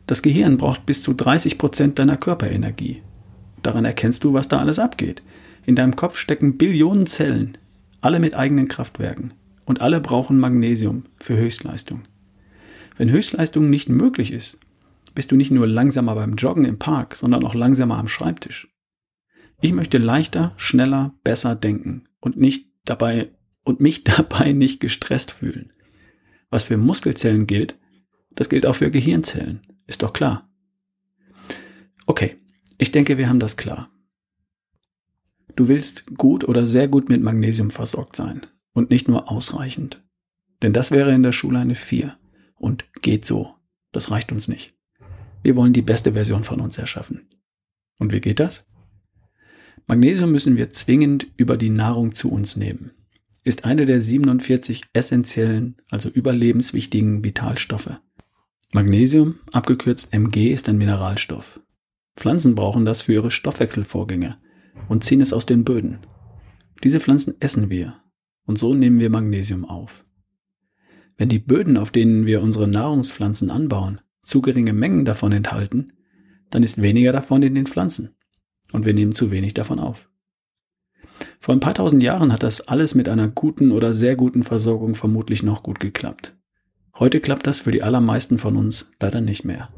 Das 0.07 0.21
Gehirn 0.21 0.57
braucht 0.57 0.85
bis 0.85 1.01
zu 1.01 1.13
30 1.13 1.57
Prozent 1.57 1.99
deiner 1.99 2.17
Körperenergie. 2.17 3.01
Daran 3.63 3.85
erkennst 3.85 4.23
du, 4.23 4.33
was 4.33 4.47
da 4.47 4.59
alles 4.59 4.79
abgeht. 4.79 5.23
In 5.65 5.75
deinem 5.75 5.95
Kopf 5.95 6.17
stecken 6.17 6.57
Billionen 6.57 7.05
Zellen, 7.05 7.57
alle 8.01 8.19
mit 8.19 8.33
eigenen 8.33 8.67
Kraftwerken. 8.67 9.33
Und 9.65 9.81
alle 9.81 9.99
brauchen 9.99 10.39
Magnesium 10.39 11.03
für 11.19 11.35
Höchstleistung. 11.35 12.01
Wenn 12.97 13.11
Höchstleistung 13.11 13.69
nicht 13.69 13.89
möglich 13.89 14.31
ist, 14.31 14.59
bist 15.13 15.31
du 15.31 15.35
nicht 15.35 15.51
nur 15.51 15.67
langsamer 15.67 16.15
beim 16.15 16.35
Joggen 16.35 16.63
im 16.65 16.79
Park, 16.79 17.15
sondern 17.15 17.43
auch 17.43 17.55
langsamer 17.55 17.97
am 17.97 18.07
Schreibtisch. 18.07 18.69
Ich 19.61 19.73
möchte 19.73 19.97
leichter, 19.97 20.53
schneller, 20.57 21.13
besser 21.23 21.55
denken 21.55 22.03
und 22.19 22.37
nicht 22.37 22.67
dabei 22.85 23.31
und 23.67 23.81
mich 23.81 24.03
dabei 24.05 24.53
nicht 24.53 24.79
gestresst 24.79 25.31
fühlen. 25.31 25.73
Was 26.49 26.63
für 26.63 26.77
Muskelzellen 26.77 27.45
gilt, 27.45 27.77
das 28.31 28.49
gilt 28.49 28.65
auch 28.65 28.75
für 28.75 28.89
Gehirnzellen. 28.89 29.61
Ist 29.87 30.03
doch 30.03 30.13
klar. 30.13 30.49
Okay, 32.05 32.37
ich 32.77 32.91
denke, 32.91 33.17
wir 33.17 33.27
haben 33.27 33.39
das 33.39 33.57
klar. 33.57 33.89
Du 35.55 35.67
willst 35.67 36.05
gut 36.15 36.47
oder 36.47 36.65
sehr 36.67 36.87
gut 36.87 37.09
mit 37.09 37.21
Magnesium 37.21 37.71
versorgt 37.71 38.15
sein 38.15 38.45
und 38.73 38.89
nicht 38.89 39.07
nur 39.07 39.29
ausreichend. 39.29 40.03
Denn 40.61 40.71
das 40.71 40.91
wäre 40.91 41.13
in 41.13 41.23
der 41.23 41.31
Schule 41.31 41.59
eine 41.59 41.75
4 41.75 42.17
und 42.55 42.85
geht 43.01 43.25
so. 43.25 43.55
Das 43.91 44.11
reicht 44.11 44.31
uns 44.31 44.47
nicht. 44.47 44.75
Wir 45.43 45.55
wollen 45.55 45.73
die 45.73 45.81
beste 45.81 46.13
Version 46.13 46.43
von 46.43 46.61
uns 46.61 46.77
erschaffen. 46.77 47.27
Und 47.97 48.13
wie 48.13 48.21
geht 48.21 48.39
das? 48.39 48.65
Magnesium 49.87 50.31
müssen 50.31 50.57
wir 50.57 50.69
zwingend 50.69 51.27
über 51.37 51.57
die 51.57 51.69
Nahrung 51.69 52.13
zu 52.13 52.31
uns 52.31 52.55
nehmen. 52.55 52.91
Ist 53.47 53.63
eine 53.63 53.85
der 53.85 54.01
47 54.01 54.83
essentiellen, 54.91 55.77
also 55.89 56.09
überlebenswichtigen 56.09 57.23
Vitalstoffe. 57.23 57.97
Magnesium, 58.73 59.35
abgekürzt 59.53 60.13
Mg, 60.13 60.51
ist 60.51 60.67
ein 60.67 60.77
Mineralstoff. 60.77 61.61
Pflanzen 62.17 62.55
brauchen 62.55 62.83
das 62.83 63.03
für 63.03 63.13
ihre 63.13 63.31
Stoffwechselvorgänge 63.31 64.35
und 64.89 65.05
ziehen 65.05 65.21
es 65.21 65.31
aus 65.31 65.45
den 65.45 65.63
Böden. 65.63 65.99
Diese 66.83 66.99
Pflanzen 66.99 67.35
essen 67.39 67.69
wir 67.69 68.01
und 68.45 68.59
so 68.59 68.73
nehmen 68.73 68.99
wir 68.99 69.09
Magnesium 69.09 69.63
auf. 69.63 70.03
Wenn 71.15 71.29
die 71.29 71.39
Böden, 71.39 71.77
auf 71.77 71.91
denen 71.91 72.25
wir 72.25 72.41
unsere 72.41 72.67
Nahrungspflanzen 72.67 73.49
anbauen, 73.49 74.01
zu 74.23 74.41
geringe 74.41 74.73
Mengen 74.73 75.05
davon 75.05 75.31
enthalten, 75.31 75.93
dann 76.49 76.63
ist 76.63 76.81
weniger 76.81 77.13
davon 77.13 77.41
in 77.43 77.55
den 77.55 77.65
Pflanzen 77.65 78.13
und 78.73 78.85
wir 78.85 78.93
nehmen 78.93 79.15
zu 79.15 79.31
wenig 79.31 79.53
davon 79.53 79.79
auf. 79.79 80.09
Vor 81.39 81.55
ein 81.55 81.59
paar 81.59 81.73
tausend 81.73 82.03
Jahren 82.03 82.31
hat 82.33 82.43
das 82.43 82.67
alles 82.67 82.95
mit 82.95 83.09
einer 83.09 83.27
guten 83.27 83.71
oder 83.71 83.93
sehr 83.93 84.15
guten 84.15 84.43
Versorgung 84.43 84.95
vermutlich 84.95 85.43
noch 85.43 85.63
gut 85.63 85.79
geklappt. 85.79 86.35
Heute 86.99 87.19
klappt 87.19 87.45
das 87.45 87.59
für 87.59 87.71
die 87.71 87.83
allermeisten 87.83 88.39
von 88.39 88.57
uns 88.57 88.91
leider 88.99 89.21
nicht 89.21 89.45
mehr. 89.45 89.69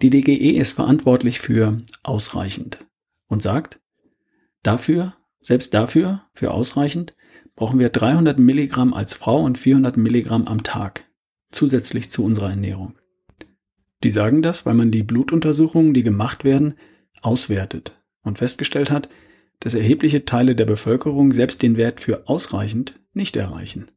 Die 0.00 0.10
DGE 0.10 0.52
ist 0.52 0.72
verantwortlich 0.72 1.40
für 1.40 1.82
ausreichend 2.04 2.78
und 3.26 3.42
sagt, 3.42 3.80
dafür, 4.62 5.14
selbst 5.40 5.74
dafür, 5.74 6.22
für 6.32 6.52
ausreichend, 6.52 7.14
brauchen 7.56 7.80
wir 7.80 7.88
300 7.88 8.38
Milligramm 8.38 8.94
als 8.94 9.14
Frau 9.14 9.42
und 9.42 9.58
400 9.58 9.96
Milligramm 9.96 10.46
am 10.46 10.62
Tag, 10.62 11.04
zusätzlich 11.50 12.10
zu 12.10 12.24
unserer 12.24 12.50
Ernährung. 12.50 12.94
Die 14.04 14.10
sagen 14.10 14.42
das, 14.42 14.64
weil 14.64 14.74
man 14.74 14.92
die 14.92 15.02
Blutuntersuchungen, 15.02 15.92
die 15.92 16.04
gemacht 16.04 16.44
werden, 16.44 16.74
auswertet 17.20 18.00
und 18.22 18.38
festgestellt 18.38 18.92
hat, 18.92 19.08
dass 19.60 19.74
erhebliche 19.74 20.24
Teile 20.24 20.54
der 20.54 20.66
Bevölkerung 20.66 21.32
selbst 21.32 21.62
den 21.62 21.76
Wert 21.76 22.00
für 22.00 22.28
ausreichend 22.28 23.00
nicht 23.12 23.36
erreichen. 23.36 23.90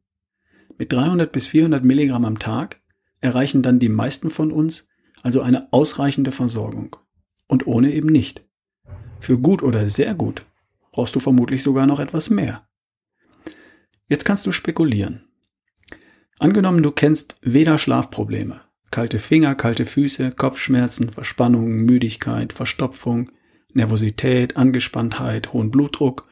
Mit 0.78 0.92
300 0.92 1.30
bis 1.30 1.46
400 1.46 1.84
Milligramm 1.84 2.24
am 2.24 2.38
Tag 2.38 2.80
erreichen 3.20 3.62
dann 3.62 3.78
die 3.78 3.88
meisten 3.88 4.30
von 4.30 4.50
uns 4.50 4.88
also 5.22 5.40
eine 5.40 5.72
ausreichende 5.72 6.32
Versorgung. 6.32 6.96
Und 7.46 7.66
ohne 7.66 7.92
eben 7.92 8.08
nicht. 8.08 8.44
Für 9.20 9.38
gut 9.38 9.62
oder 9.62 9.86
sehr 9.86 10.14
gut 10.14 10.44
brauchst 10.90 11.14
du 11.14 11.20
vermutlich 11.20 11.62
sogar 11.62 11.86
noch 11.86 12.00
etwas 12.00 12.30
mehr. 12.30 12.66
Jetzt 14.08 14.24
kannst 14.24 14.46
du 14.46 14.52
spekulieren. 14.52 15.24
Angenommen, 16.38 16.82
du 16.82 16.90
kennst 16.90 17.36
weder 17.40 17.78
Schlafprobleme, 17.78 18.62
kalte 18.90 19.18
Finger, 19.18 19.54
kalte 19.54 19.86
Füße, 19.86 20.32
Kopfschmerzen, 20.32 21.10
Verspannungen, 21.10 21.84
Müdigkeit, 21.84 22.52
Verstopfung, 22.52 23.30
Nervosität, 23.74 24.56
Angespanntheit, 24.56 25.52
hohen 25.52 25.70
Blutdruck 25.70 26.28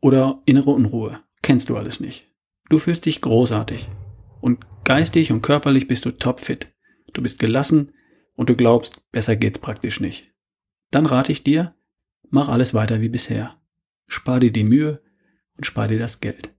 oder 0.00 0.42
innere 0.46 0.70
Unruhe. 0.70 1.20
Kennst 1.42 1.68
du 1.68 1.76
alles 1.76 2.00
nicht. 2.00 2.28
Du 2.68 2.78
fühlst 2.78 3.06
dich 3.06 3.20
großartig. 3.20 3.88
Und 4.40 4.60
geistig 4.84 5.32
und 5.32 5.42
körperlich 5.42 5.88
bist 5.88 6.04
du 6.04 6.10
topfit. 6.10 6.68
Du 7.12 7.22
bist 7.22 7.38
gelassen 7.38 7.92
und 8.34 8.48
du 8.48 8.56
glaubst, 8.56 9.10
besser 9.12 9.36
geht's 9.36 9.58
praktisch 9.58 10.00
nicht. 10.00 10.32
Dann 10.90 11.06
rate 11.06 11.32
ich 11.32 11.44
dir, 11.44 11.74
mach 12.30 12.48
alles 12.48 12.74
weiter 12.74 13.00
wie 13.00 13.08
bisher. 13.08 13.56
Spar 14.06 14.40
dir 14.40 14.52
die 14.52 14.64
Mühe 14.64 15.02
und 15.56 15.64
spar 15.64 15.88
dir 15.88 15.98
das 15.98 16.20
Geld. 16.20 16.50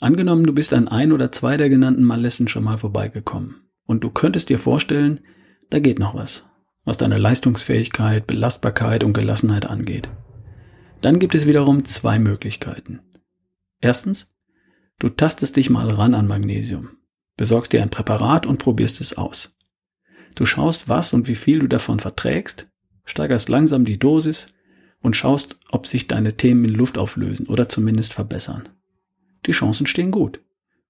Angenommen, 0.00 0.44
du 0.44 0.52
bist 0.52 0.72
an 0.72 0.88
ein 0.88 1.12
oder 1.12 1.30
zwei 1.30 1.56
der 1.56 1.68
genannten 1.68 2.04
Malessen 2.04 2.48
schon 2.48 2.64
mal 2.64 2.76
vorbeigekommen 2.76 3.68
und 3.86 4.02
du 4.02 4.10
könntest 4.10 4.48
dir 4.48 4.58
vorstellen, 4.58 5.20
da 5.70 5.78
geht 5.78 5.98
noch 5.98 6.14
was, 6.14 6.48
was 6.84 6.96
deine 6.96 7.18
Leistungsfähigkeit, 7.18 8.26
Belastbarkeit 8.26 9.04
und 9.04 9.12
Gelassenheit 9.12 9.66
angeht. 9.66 10.08
Dann 11.00 11.18
gibt 11.18 11.34
es 11.34 11.46
wiederum 11.46 11.84
zwei 11.84 12.18
Möglichkeiten. 12.18 13.00
Erstens, 13.80 14.34
du 14.98 15.08
tastest 15.08 15.56
dich 15.56 15.70
mal 15.70 15.88
ran 15.88 16.14
an 16.14 16.26
Magnesium, 16.26 16.90
besorgst 17.36 17.72
dir 17.72 17.82
ein 17.82 17.90
Präparat 17.90 18.46
und 18.46 18.58
probierst 18.58 19.00
es 19.00 19.16
aus. 19.16 19.56
Du 20.34 20.44
schaust, 20.44 20.88
was 20.88 21.12
und 21.12 21.28
wie 21.28 21.34
viel 21.34 21.58
du 21.58 21.66
davon 21.66 22.00
verträgst, 22.00 22.68
steigerst 23.04 23.48
langsam 23.48 23.84
die 23.84 23.98
Dosis 23.98 24.54
und 25.00 25.16
schaust, 25.16 25.56
ob 25.70 25.86
sich 25.86 26.08
deine 26.08 26.36
Themen 26.36 26.64
in 26.64 26.74
Luft 26.74 26.98
auflösen 26.98 27.46
oder 27.46 27.68
zumindest 27.68 28.12
verbessern 28.12 28.68
die 29.46 29.52
Chancen 29.52 29.86
stehen 29.86 30.10
gut, 30.10 30.40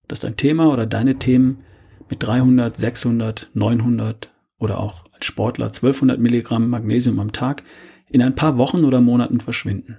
dass 0.08 0.20
dein 0.20 0.36
Thema 0.36 0.72
oder 0.72 0.86
deine 0.86 1.18
Themen 1.18 1.64
mit 2.08 2.22
300, 2.22 2.76
600, 2.76 3.50
900 3.54 4.31
oder 4.62 4.78
auch 4.78 5.04
als 5.12 5.26
Sportler 5.26 5.66
1200 5.66 6.18
Milligramm 6.18 6.70
Magnesium 6.70 7.18
am 7.18 7.32
Tag 7.32 7.62
in 8.08 8.22
ein 8.22 8.34
paar 8.34 8.56
Wochen 8.56 8.84
oder 8.84 9.00
Monaten 9.00 9.40
verschwinden. 9.40 9.98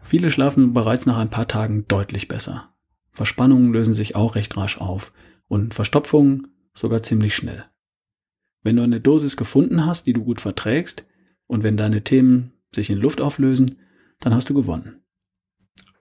Viele 0.00 0.30
schlafen 0.30 0.72
bereits 0.72 1.06
nach 1.06 1.16
ein 1.16 1.30
paar 1.30 1.48
Tagen 1.48 1.86
deutlich 1.88 2.28
besser. 2.28 2.74
Verspannungen 3.12 3.72
lösen 3.72 3.94
sich 3.94 4.16
auch 4.16 4.34
recht 4.34 4.56
rasch 4.56 4.78
auf 4.78 5.12
und 5.48 5.72
Verstopfungen 5.74 6.48
sogar 6.74 7.02
ziemlich 7.02 7.34
schnell. 7.34 7.64
Wenn 8.62 8.76
du 8.76 8.82
eine 8.82 9.00
Dosis 9.00 9.36
gefunden 9.36 9.86
hast, 9.86 10.06
die 10.06 10.12
du 10.12 10.24
gut 10.24 10.40
verträgst 10.40 11.06
und 11.46 11.62
wenn 11.62 11.76
deine 11.76 12.02
Themen 12.02 12.52
sich 12.74 12.90
in 12.90 12.98
Luft 12.98 13.20
auflösen, 13.20 13.78
dann 14.20 14.34
hast 14.34 14.50
du 14.50 14.54
gewonnen. 14.54 15.00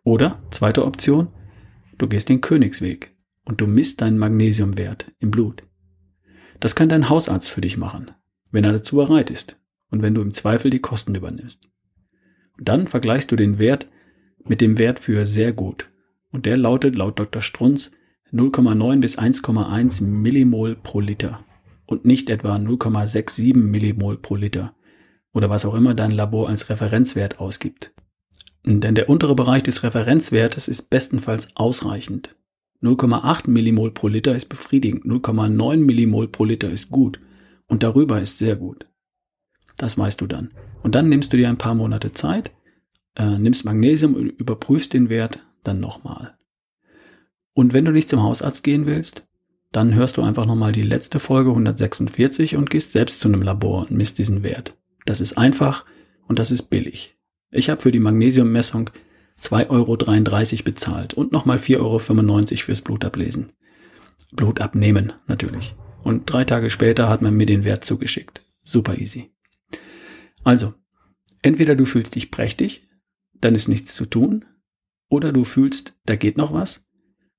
Oder, 0.03 0.41
zweite 0.49 0.85
Option, 0.85 1.27
Du 1.97 2.07
gehst 2.07 2.29
den 2.29 2.41
Königsweg 2.41 3.15
und 3.45 3.61
du 3.61 3.67
misst 3.67 4.01
deinen 4.01 4.17
Magnesiumwert 4.17 5.11
im 5.19 5.31
Blut. 5.31 5.63
Das 6.59 6.75
kann 6.75 6.89
dein 6.89 7.09
Hausarzt 7.09 7.49
für 7.49 7.61
dich 7.61 7.77
machen, 7.77 8.11
wenn 8.51 8.63
er 8.63 8.73
dazu 8.73 8.97
bereit 8.97 9.29
ist 9.29 9.59
und 9.89 10.03
wenn 10.03 10.13
du 10.13 10.21
im 10.21 10.33
Zweifel 10.33 10.71
die 10.71 10.79
Kosten 10.79 11.15
übernimmst. 11.15 11.59
Und 12.57 12.67
dann 12.67 12.87
vergleichst 12.87 13.31
du 13.31 13.35
den 13.35 13.59
Wert 13.59 13.89
mit 14.45 14.61
dem 14.61 14.77
Wert 14.77 14.99
für 14.99 15.25
sehr 15.25 15.53
gut. 15.53 15.89
Und 16.31 16.45
der 16.45 16.57
lautet 16.57 16.95
laut 16.95 17.19
Dr. 17.19 17.41
Strunz 17.41 17.91
0,9 18.31 18.99
bis 18.99 19.17
1,1 19.17 20.03
Millimol 20.03 20.75
pro 20.75 20.99
Liter 20.99 21.45
und 21.85 22.05
nicht 22.05 22.29
etwa 22.29 22.55
0,67 22.55 23.55
Millimol 23.55 24.17
pro 24.17 24.35
Liter 24.35 24.73
oder 25.33 25.49
was 25.49 25.65
auch 25.65 25.75
immer 25.75 25.93
dein 25.93 26.11
Labor 26.11 26.49
als 26.49 26.69
Referenzwert 26.69 27.39
ausgibt. 27.39 27.93
Denn 28.65 28.95
der 28.95 29.09
untere 29.09 29.35
Bereich 29.35 29.63
des 29.63 29.83
Referenzwertes 29.83 30.67
ist 30.67 30.89
bestenfalls 30.89 31.55
ausreichend. 31.55 32.35
0,8 32.83 33.49
Millimol 33.49 33.91
pro 33.91 34.07
Liter 34.07 34.35
ist 34.35 34.45
befriedigend, 34.45 35.05
0,9 35.05 35.77
Millimol 35.77 36.27
pro 36.27 36.45
Liter 36.45 36.69
ist 36.69 36.89
gut 36.89 37.19
und 37.67 37.81
darüber 37.81 38.19
ist 38.19 38.37
sehr 38.37 38.55
gut. 38.55 38.85
Das 39.77 39.97
weißt 39.97 40.21
du 40.21 40.27
dann. 40.27 40.51
Und 40.83 40.93
dann 40.95 41.09
nimmst 41.09 41.31
du 41.33 41.37
dir 41.37 41.49
ein 41.49 41.57
paar 41.57 41.75
Monate 41.75 42.11
Zeit, 42.11 42.51
äh, 43.15 43.37
nimmst 43.37 43.65
Magnesium, 43.65 44.15
überprüfst 44.15 44.93
den 44.93 45.09
Wert 45.09 45.39
dann 45.63 45.79
nochmal. 45.79 46.37
Und 47.53 47.73
wenn 47.73 47.85
du 47.85 47.91
nicht 47.91 48.09
zum 48.09 48.21
Hausarzt 48.21 48.63
gehen 48.63 48.85
willst, 48.85 49.27
dann 49.71 49.95
hörst 49.95 50.17
du 50.17 50.21
einfach 50.21 50.45
nochmal 50.45 50.71
die 50.71 50.83
letzte 50.83 51.19
Folge 51.19 51.49
146 51.49 52.55
und 52.57 52.69
gehst 52.69 52.91
selbst 52.91 53.19
zu 53.19 53.27
einem 53.27 53.41
Labor 53.41 53.81
und 53.81 53.91
misst 53.91 54.19
diesen 54.19 54.43
Wert. 54.43 54.75
Das 55.05 55.21
ist 55.21 55.37
einfach 55.37 55.85
und 56.27 56.39
das 56.39 56.51
ist 56.51 56.63
billig. 56.63 57.17
Ich 57.49 57.69
habe 57.69 57.81
für 57.81 57.91
die 57.91 57.99
Magnesiummessung 57.99 58.89
2,33 59.39 59.69
Euro 59.69 60.63
bezahlt 60.63 61.13
und 61.13 61.31
nochmal 61.31 61.57
4,95 61.57 61.79
Euro 61.79 61.99
fürs 61.99 62.81
Blutablesen. 62.81 63.51
Blutabnehmen 64.31 65.13
natürlich. 65.27 65.75
Und 66.03 66.31
drei 66.31 66.43
Tage 66.43 66.69
später 66.69 67.09
hat 67.09 67.21
man 67.21 67.35
mir 67.35 67.45
den 67.45 67.63
Wert 67.63 67.83
zugeschickt. 67.83 68.43
Super 68.63 68.97
easy. 68.97 69.31
Also, 70.43 70.73
entweder 71.41 71.75
du 71.75 71.85
fühlst 71.85 72.15
dich 72.15 72.31
prächtig, 72.31 72.87
dann 73.33 73.55
ist 73.55 73.67
nichts 73.67 73.93
zu 73.95 74.05
tun, 74.05 74.45
oder 75.09 75.31
du 75.31 75.43
fühlst, 75.43 75.97
da 76.05 76.15
geht 76.15 76.37
noch 76.37 76.53
was, 76.53 76.85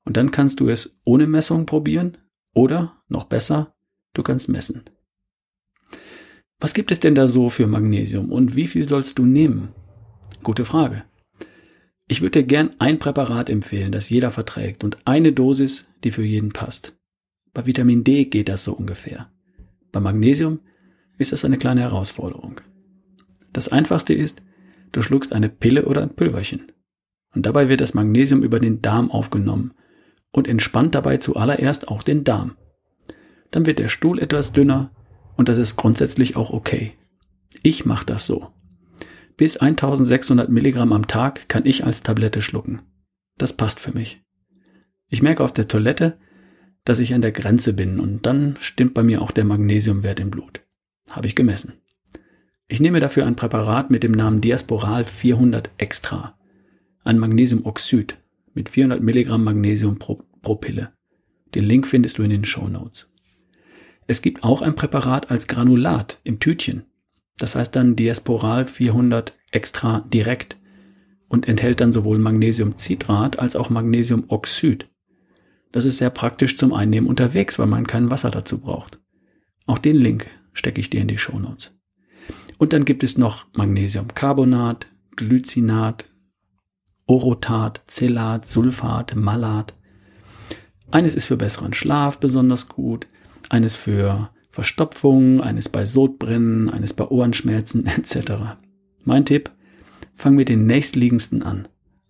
und 0.04 0.16
dann 0.16 0.30
kannst 0.30 0.60
du 0.60 0.68
es 0.68 1.00
ohne 1.04 1.26
Messung 1.26 1.66
probieren, 1.66 2.18
oder, 2.54 3.02
noch 3.08 3.24
besser, 3.24 3.74
du 4.12 4.22
kannst 4.22 4.48
messen. 4.48 4.84
Was 6.60 6.72
gibt 6.72 6.92
es 6.92 7.00
denn 7.00 7.14
da 7.14 7.26
so 7.26 7.50
für 7.50 7.66
Magnesium 7.66 8.30
und 8.30 8.56
wie 8.56 8.66
viel 8.66 8.88
sollst 8.88 9.18
du 9.18 9.26
nehmen? 9.26 9.74
Gute 10.42 10.64
Frage. 10.64 11.04
Ich 12.06 12.20
würde 12.20 12.42
dir 12.42 12.46
gern 12.46 12.70
ein 12.78 12.98
Präparat 12.98 13.48
empfehlen, 13.48 13.92
das 13.92 14.10
jeder 14.10 14.30
verträgt 14.30 14.84
und 14.84 14.98
eine 15.06 15.32
Dosis, 15.32 15.86
die 16.04 16.10
für 16.10 16.24
jeden 16.24 16.52
passt. 16.52 16.94
Bei 17.54 17.66
Vitamin 17.66 18.04
D 18.04 18.26
geht 18.26 18.48
das 18.48 18.64
so 18.64 18.74
ungefähr. 18.74 19.30
Bei 19.92 20.00
Magnesium 20.00 20.60
ist 21.18 21.32
das 21.32 21.44
eine 21.44 21.56
kleine 21.56 21.80
Herausforderung. 21.80 22.60
Das 23.52 23.68
einfachste 23.68 24.12
ist, 24.12 24.42
du 24.92 25.00
schluckst 25.00 25.32
eine 25.32 25.48
Pille 25.48 25.86
oder 25.86 26.02
ein 26.02 26.14
Pülverchen. 26.14 26.72
Und 27.34 27.46
dabei 27.46 27.68
wird 27.68 27.80
das 27.80 27.94
Magnesium 27.94 28.42
über 28.42 28.58
den 28.58 28.82
Darm 28.82 29.10
aufgenommen 29.10 29.72
und 30.30 30.48
entspannt 30.48 30.94
dabei 30.94 31.16
zuallererst 31.16 31.88
auch 31.88 32.02
den 32.02 32.24
Darm. 32.24 32.56
Dann 33.50 33.66
wird 33.66 33.78
der 33.78 33.88
Stuhl 33.88 34.18
etwas 34.18 34.52
dünner 34.52 34.90
und 35.36 35.48
das 35.48 35.58
ist 35.58 35.76
grundsätzlich 35.76 36.36
auch 36.36 36.50
okay. 36.50 36.92
Ich 37.62 37.86
mache 37.86 38.04
das 38.04 38.26
so. 38.26 38.50
Bis 39.36 39.56
1600 39.56 40.48
Milligramm 40.48 40.92
am 40.92 41.08
Tag 41.08 41.48
kann 41.48 41.66
ich 41.66 41.84
als 41.84 42.02
Tablette 42.02 42.40
schlucken. 42.40 42.82
Das 43.36 43.52
passt 43.52 43.80
für 43.80 43.92
mich. 43.92 44.22
Ich 45.08 45.22
merke 45.22 45.42
auf 45.42 45.52
der 45.52 45.68
Toilette, 45.68 46.16
dass 46.84 47.00
ich 47.00 47.14
an 47.14 47.22
der 47.22 47.32
Grenze 47.32 47.72
bin 47.72 47.98
und 47.98 48.26
dann 48.26 48.56
stimmt 48.60 48.94
bei 48.94 49.02
mir 49.02 49.22
auch 49.22 49.30
der 49.30 49.44
Magnesiumwert 49.44 50.20
im 50.20 50.30
Blut. 50.30 50.60
Habe 51.10 51.26
ich 51.26 51.34
gemessen. 51.34 51.74
Ich 52.68 52.80
nehme 52.80 53.00
dafür 53.00 53.26
ein 53.26 53.36
Präparat 53.36 53.90
mit 53.90 54.02
dem 54.02 54.12
Namen 54.12 54.40
Diasporal 54.40 55.04
400 55.04 55.70
Extra. 55.78 56.38
Ein 57.02 57.18
Magnesiumoxid 57.18 58.16
mit 58.54 58.68
400 58.68 59.02
Milligramm 59.02 59.44
Magnesium 59.44 59.98
pro, 59.98 60.22
pro 60.42 60.56
Pille. 60.56 60.92
Den 61.54 61.64
Link 61.64 61.86
findest 61.86 62.18
du 62.18 62.22
in 62.22 62.30
den 62.30 62.44
Show 62.44 62.68
Notes. 62.68 63.08
Es 64.06 64.22
gibt 64.22 64.44
auch 64.44 64.62
ein 64.62 64.74
Präparat 64.74 65.30
als 65.30 65.46
Granulat 65.46 66.20
im 66.24 66.40
Tütchen. 66.40 66.84
Das 67.38 67.56
heißt 67.56 67.74
dann 67.74 67.96
Diasporal 67.96 68.64
400 68.64 69.34
extra 69.50 70.00
direkt 70.12 70.56
und 71.28 71.48
enthält 71.48 71.80
dann 71.80 71.92
sowohl 71.92 72.18
Magnesiumcitrat 72.18 73.38
als 73.38 73.56
auch 73.56 73.70
Magnesiumoxid. 73.70 74.88
Das 75.72 75.84
ist 75.84 75.96
sehr 75.96 76.10
praktisch 76.10 76.56
zum 76.56 76.72
Einnehmen 76.72 77.08
unterwegs, 77.08 77.58
weil 77.58 77.66
man 77.66 77.86
kein 77.86 78.10
Wasser 78.10 78.30
dazu 78.30 78.60
braucht. 78.60 79.00
Auch 79.66 79.78
den 79.78 79.96
Link 79.96 80.26
stecke 80.52 80.80
ich 80.80 80.90
dir 80.90 81.00
in 81.00 81.08
die 81.08 81.18
Show 81.18 81.38
Notes. 81.38 81.76
Und 82.58 82.72
dann 82.72 82.84
gibt 82.84 83.02
es 83.02 83.18
noch 83.18 83.46
Magnesiumcarbonat, 83.54 84.86
Glycinat, 85.16 86.04
Orotat, 87.06 87.82
Zelat, 87.86 88.46
Sulfat, 88.46 89.16
Malat. 89.16 89.74
Eines 90.90 91.16
ist 91.16 91.26
für 91.26 91.36
besseren 91.36 91.72
Schlaf 91.72 92.20
besonders 92.20 92.68
gut, 92.68 93.08
eines 93.50 93.74
für 93.74 94.30
Verstopfung, 94.54 95.40
eines 95.40 95.68
bei 95.68 95.84
Sodbrennen, 95.84 96.70
eines 96.70 96.94
bei 96.94 97.04
Ohrenschmerzen 97.08 97.86
etc. 97.88 98.54
Mein 99.02 99.24
Tipp, 99.24 99.50
fang 100.12 100.36
mit 100.36 100.48
den 100.48 100.64
nächstliegendsten 100.66 101.42
an. 101.42 101.66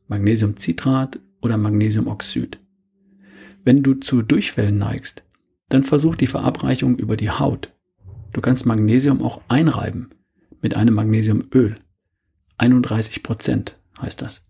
Magnesiumcitrat 0.08 1.20
oder 1.40 1.56
Magnesiumoxid. 1.56 2.58
Wenn 3.64 3.82
du 3.82 3.94
zu 3.94 4.20
Durchfällen 4.20 4.76
neigst, 4.76 5.24
dann 5.70 5.84
versuch 5.84 6.16
die 6.16 6.26
Verabreichung 6.26 6.98
über 6.98 7.16
die 7.16 7.30
Haut. 7.30 7.72
Du 8.34 8.42
kannst 8.42 8.66
Magnesium 8.66 9.22
auch 9.22 9.40
einreiben 9.48 10.10
mit 10.60 10.76
einem 10.76 10.92
Magnesiumöl. 10.92 11.78
31 12.58 13.22
Prozent 13.22 13.78
heißt 14.02 14.20
das. 14.20 14.46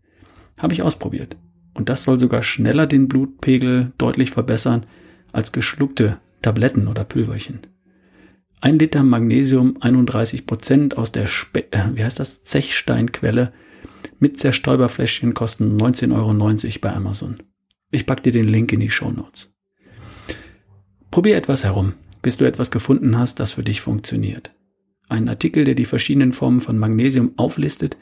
Habe 0.59 0.75
ich 0.75 0.83
ausprobiert. 0.83 1.37
Und 1.75 1.89
das 1.89 2.03
soll 2.03 2.19
sogar 2.19 2.43
schneller 2.43 2.89
den 2.89 3.07
Blutpegel 3.07 3.93
deutlich 3.99 4.33
verbessern 4.33 4.85
als 5.31 5.53
geschluckte 5.53 6.19
Tabletten 6.43 6.89
oder 6.89 7.05
Pülverchen. 7.05 7.61
Ein 8.65 8.79
Liter 8.79 9.03
Magnesium 9.03 9.77
31 9.79 10.47
Prozent 10.47 10.97
aus 10.97 11.13
der 11.13 11.27
Spe 11.27 11.71
äh, 11.71 11.91
wie 11.93 12.03
heißt 12.03 12.19
das 12.19 12.45
Zechsteinquelle 12.45 13.53
mit 14.21 14.41
Zerstäuberfläschchen 14.41 15.35
kosten 15.35 15.77
19,90 15.77 16.15
Euro 16.15 16.79
bei 16.81 16.95
Amazon. 16.95 17.37
Ich 17.91 18.07
pack 18.07 18.23
dir 18.23 18.33
den 18.33 18.49
Link 18.49 18.73
in 18.73 18.81
die 18.81 18.89
Show 18.89 19.11
Notes. 19.11 19.53
Probier 21.11 21.37
etwas 21.37 21.65
herum, 21.65 21.93
bis 22.23 22.39
du 22.39 22.47
etwas 22.47 22.71
gefunden 22.71 23.19
hast, 23.19 23.39
das 23.39 23.53
für 23.53 23.63
dich 23.63 23.83
funktioniert. 23.83 24.55
Ein 25.11 25.29
Artikel, 25.29 25.65
der 25.65 25.75
die 25.75 25.85
verschiedenen 25.85 26.33
Formen 26.33 26.61
von 26.61 26.79
Magnesium 26.79 27.33
auflistet 27.37 27.99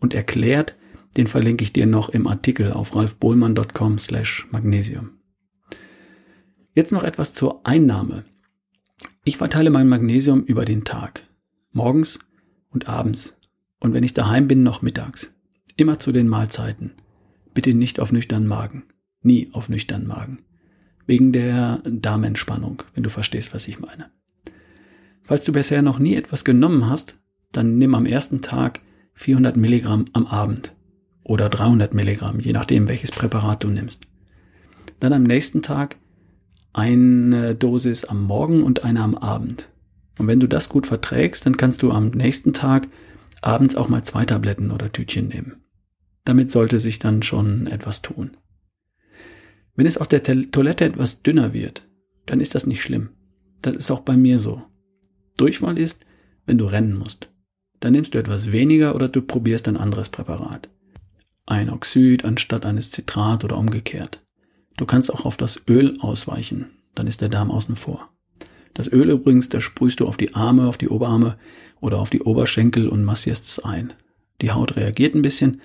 und 0.00 0.14
erklärt, 0.14 0.76
den 1.18 1.26
verlinke 1.26 1.62
ich 1.62 1.74
dir 1.74 1.84
noch 1.84 2.08
im 2.08 2.26
Artikel 2.26 2.72
auf 2.72 2.96
ralfbohlmann.com 2.96 3.98
slash 3.98 4.48
magnesium. 4.50 5.10
Jetzt 6.72 6.92
noch 6.92 7.04
etwas 7.04 7.34
zur 7.34 7.66
Einnahme. 7.66 8.24
Ich 9.28 9.38
verteile 9.38 9.70
mein 9.70 9.88
Magnesium 9.88 10.44
über 10.44 10.64
den 10.64 10.84
Tag. 10.84 11.24
Morgens 11.72 12.20
und 12.70 12.88
abends. 12.88 13.36
Und 13.80 13.92
wenn 13.92 14.04
ich 14.04 14.14
daheim 14.14 14.46
bin, 14.46 14.62
noch 14.62 14.82
mittags. 14.82 15.34
Immer 15.76 15.98
zu 15.98 16.12
den 16.12 16.28
Mahlzeiten. 16.28 16.92
Bitte 17.52 17.74
nicht 17.74 17.98
auf 17.98 18.12
nüchternen 18.12 18.46
Magen. 18.46 18.84
Nie 19.22 19.50
auf 19.52 19.68
nüchternen 19.68 20.06
Magen. 20.06 20.44
Wegen 21.06 21.32
der 21.32 21.82
Darmentspannung, 21.84 22.84
wenn 22.94 23.02
du 23.02 23.10
verstehst, 23.10 23.52
was 23.52 23.66
ich 23.66 23.80
meine. 23.80 24.12
Falls 25.24 25.42
du 25.42 25.50
bisher 25.50 25.82
noch 25.82 25.98
nie 25.98 26.14
etwas 26.14 26.44
genommen 26.44 26.88
hast, 26.88 27.18
dann 27.50 27.78
nimm 27.78 27.96
am 27.96 28.06
ersten 28.06 28.42
Tag 28.42 28.80
400 29.14 29.56
Milligramm 29.56 30.04
am 30.12 30.28
Abend 30.28 30.72
oder 31.24 31.48
300 31.48 31.94
Milligramm, 31.94 32.38
je 32.38 32.52
nachdem, 32.52 32.86
welches 32.86 33.10
Präparat 33.10 33.64
du 33.64 33.70
nimmst. 33.70 34.06
Dann 35.00 35.12
am 35.12 35.24
nächsten 35.24 35.62
Tag 35.62 35.96
eine 36.76 37.54
Dosis 37.54 38.04
am 38.04 38.24
Morgen 38.24 38.62
und 38.62 38.84
eine 38.84 39.00
am 39.00 39.14
Abend. 39.14 39.70
Und 40.18 40.26
wenn 40.26 40.40
du 40.40 40.46
das 40.46 40.68
gut 40.68 40.86
verträgst, 40.86 41.46
dann 41.46 41.56
kannst 41.56 41.82
du 41.82 41.90
am 41.90 42.10
nächsten 42.10 42.52
Tag 42.52 42.86
abends 43.40 43.76
auch 43.76 43.88
mal 43.88 44.04
zwei 44.04 44.26
Tabletten 44.26 44.70
oder 44.70 44.92
Tütchen 44.92 45.28
nehmen. 45.28 45.64
Damit 46.24 46.52
sollte 46.52 46.78
sich 46.78 46.98
dann 46.98 47.22
schon 47.22 47.66
etwas 47.66 48.02
tun. 48.02 48.36
Wenn 49.74 49.86
es 49.86 49.96
auf 49.96 50.08
der 50.08 50.22
Toilette 50.22 50.84
etwas 50.84 51.22
dünner 51.22 51.54
wird, 51.54 51.86
dann 52.26 52.40
ist 52.40 52.54
das 52.54 52.66
nicht 52.66 52.82
schlimm. 52.82 53.10
Das 53.62 53.74
ist 53.74 53.90
auch 53.90 54.00
bei 54.00 54.16
mir 54.16 54.38
so. 54.38 54.62
Durchfall 55.38 55.78
ist, 55.78 56.04
wenn 56.44 56.58
du 56.58 56.66
rennen 56.66 56.98
musst. 56.98 57.30
Dann 57.80 57.92
nimmst 57.92 58.12
du 58.12 58.18
etwas 58.18 58.52
weniger 58.52 58.94
oder 58.94 59.08
du 59.08 59.22
probierst 59.22 59.68
ein 59.68 59.76
anderes 59.78 60.10
Präparat. 60.10 60.68
Ein 61.46 61.70
Oxid 61.70 62.24
anstatt 62.24 62.66
eines 62.66 62.90
Zitrat 62.90 63.44
oder 63.44 63.56
umgekehrt. 63.56 64.25
Du 64.76 64.84
kannst 64.84 65.12
auch 65.12 65.24
auf 65.24 65.36
das 65.36 65.62
Öl 65.68 65.98
ausweichen, 66.00 66.66
dann 66.94 67.06
ist 67.06 67.20
der 67.20 67.28
Darm 67.28 67.50
außen 67.50 67.76
vor. 67.76 68.08
Das 68.74 68.92
Öl 68.92 69.10
übrigens, 69.10 69.48
das 69.48 69.62
sprühst 69.62 70.00
du 70.00 70.06
auf 70.06 70.16
die 70.16 70.34
Arme, 70.34 70.66
auf 70.68 70.76
die 70.76 70.88
Oberarme 70.88 71.36
oder 71.80 71.98
auf 71.98 72.10
die 72.10 72.22
Oberschenkel 72.22 72.88
und 72.88 73.04
massierst 73.04 73.46
es 73.46 73.58
ein. 73.58 73.94
Die 74.42 74.52
Haut 74.52 74.76
reagiert 74.76 75.14
ein 75.14 75.22
bisschen, 75.22 75.62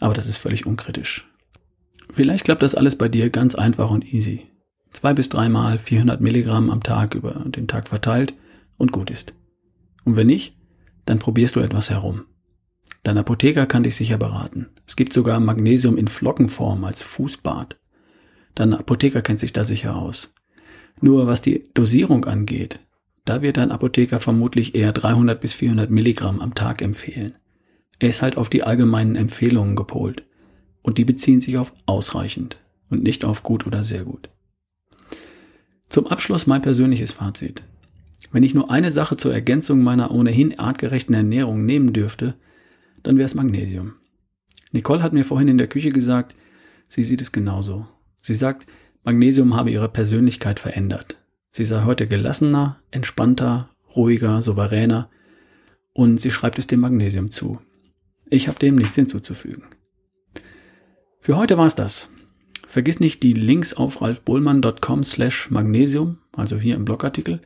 aber 0.00 0.14
das 0.14 0.26
ist 0.26 0.38
völlig 0.38 0.64
unkritisch. 0.64 1.30
Vielleicht 2.10 2.44
klappt 2.44 2.62
das 2.62 2.74
alles 2.74 2.96
bei 2.96 3.08
dir 3.08 3.30
ganz 3.30 3.54
einfach 3.54 3.90
und 3.90 4.12
easy. 4.12 4.46
Zwei 4.92 5.12
bis 5.12 5.28
dreimal 5.28 5.76
400 5.76 6.20
Milligramm 6.20 6.70
am 6.70 6.82
Tag 6.82 7.14
über 7.14 7.32
den 7.46 7.68
Tag 7.68 7.88
verteilt 7.88 8.34
und 8.76 8.92
gut 8.92 9.10
ist. 9.10 9.34
Und 10.04 10.16
wenn 10.16 10.28
nicht, 10.28 10.56
dann 11.04 11.18
probierst 11.18 11.56
du 11.56 11.60
etwas 11.60 11.90
herum. 11.90 12.24
Dein 13.02 13.18
Apotheker 13.18 13.66
kann 13.66 13.82
dich 13.82 13.96
sicher 13.96 14.16
beraten. 14.16 14.68
Es 14.86 14.96
gibt 14.96 15.12
sogar 15.12 15.38
Magnesium 15.40 15.98
in 15.98 16.08
Flockenform 16.08 16.84
als 16.84 17.02
Fußbad. 17.02 17.76
Dein 18.54 18.74
Apotheker 18.74 19.22
kennt 19.22 19.40
sich 19.40 19.52
da 19.52 19.64
sicher 19.64 19.96
aus. 19.96 20.32
Nur 21.00 21.26
was 21.26 21.42
die 21.42 21.70
Dosierung 21.74 22.24
angeht, 22.24 22.78
da 23.24 23.42
wird 23.42 23.56
dein 23.56 23.72
Apotheker 23.72 24.20
vermutlich 24.20 24.74
eher 24.74 24.92
300 24.92 25.40
bis 25.40 25.54
400 25.54 25.90
Milligramm 25.90 26.40
am 26.40 26.54
Tag 26.54 26.82
empfehlen. 26.82 27.34
Er 27.98 28.10
ist 28.10 28.22
halt 28.22 28.36
auf 28.36 28.50
die 28.50 28.62
allgemeinen 28.62 29.16
Empfehlungen 29.16 29.76
gepolt. 29.76 30.24
Und 30.82 30.98
die 30.98 31.06
beziehen 31.06 31.40
sich 31.40 31.56
auf 31.56 31.72
ausreichend 31.86 32.58
und 32.90 33.02
nicht 33.02 33.24
auf 33.24 33.42
gut 33.42 33.66
oder 33.66 33.82
sehr 33.82 34.04
gut. 34.04 34.28
Zum 35.88 36.06
Abschluss 36.06 36.46
mein 36.46 36.60
persönliches 36.60 37.12
Fazit. 37.12 37.62
Wenn 38.30 38.42
ich 38.42 38.54
nur 38.54 38.70
eine 38.70 38.90
Sache 38.90 39.16
zur 39.16 39.32
Ergänzung 39.32 39.82
meiner 39.82 40.10
ohnehin 40.10 40.58
artgerechten 40.58 41.14
Ernährung 41.14 41.64
nehmen 41.64 41.94
dürfte, 41.94 42.34
dann 43.02 43.16
wäre 43.16 43.26
es 43.26 43.34
Magnesium. 43.34 43.94
Nicole 44.72 45.02
hat 45.02 45.12
mir 45.12 45.24
vorhin 45.24 45.48
in 45.48 45.56
der 45.58 45.68
Küche 45.68 45.90
gesagt, 45.90 46.34
sie 46.88 47.02
sieht 47.02 47.22
es 47.22 47.32
genauso. 47.32 47.86
Sie 48.24 48.34
sagt, 48.34 48.66
Magnesium 49.02 49.54
habe 49.54 49.70
ihre 49.70 49.90
Persönlichkeit 49.90 50.58
verändert. 50.58 51.18
Sie 51.50 51.66
sei 51.66 51.84
heute 51.84 52.06
gelassener, 52.06 52.80
entspannter, 52.90 53.68
ruhiger, 53.94 54.40
souveräner 54.40 55.10
und 55.92 56.22
sie 56.22 56.30
schreibt 56.30 56.58
es 56.58 56.66
dem 56.66 56.80
Magnesium 56.80 57.30
zu. 57.30 57.58
Ich 58.30 58.48
habe 58.48 58.58
dem 58.58 58.76
nichts 58.76 58.96
hinzuzufügen. 58.96 59.64
Für 61.20 61.36
heute 61.36 61.58
war's 61.58 61.76
das. 61.76 62.08
Vergiss 62.66 62.98
nicht 62.98 63.22
die 63.22 63.34
Links 63.34 63.74
auf 63.74 64.00
ralfbohlmann.com 64.00 65.04
slash 65.04 65.50
magnesium 65.50 66.16
also 66.32 66.56
hier 66.56 66.76
im 66.76 66.86
Blogartikel. 66.86 67.42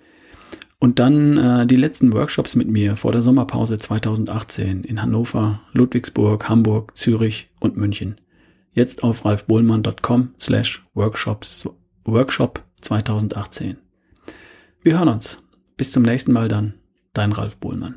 Und 0.79 1.01
dann 1.01 1.37
äh, 1.39 1.67
die 1.67 1.75
letzten 1.75 2.13
Workshops 2.13 2.55
mit 2.55 2.69
mir 2.69 2.95
vor 2.95 3.11
der 3.11 3.21
Sommerpause 3.21 3.79
2018 3.79 4.85
in 4.85 5.03
Hannover, 5.03 5.61
Ludwigsburg, 5.73 6.49
Hamburg, 6.49 6.97
Zürich 6.97 7.49
und 7.59 7.77
München. 7.77 8.21
Jetzt 8.79 9.03
auf 9.03 9.25
ralfbohlmann.com 9.25 10.37
slash 10.41 10.87
Workshop 10.95 11.45
2018. 12.81 13.77
Wir 14.85 14.99
hören 15.01 15.09
uns. 15.09 15.43
Bis 15.77 15.91
zum 15.91 16.05
nächsten 16.05 16.31
Mal 16.31 16.47
dann. 16.47 16.75
Dein 17.13 17.33
Ralf 17.33 17.57
Bohlmann. 17.57 17.97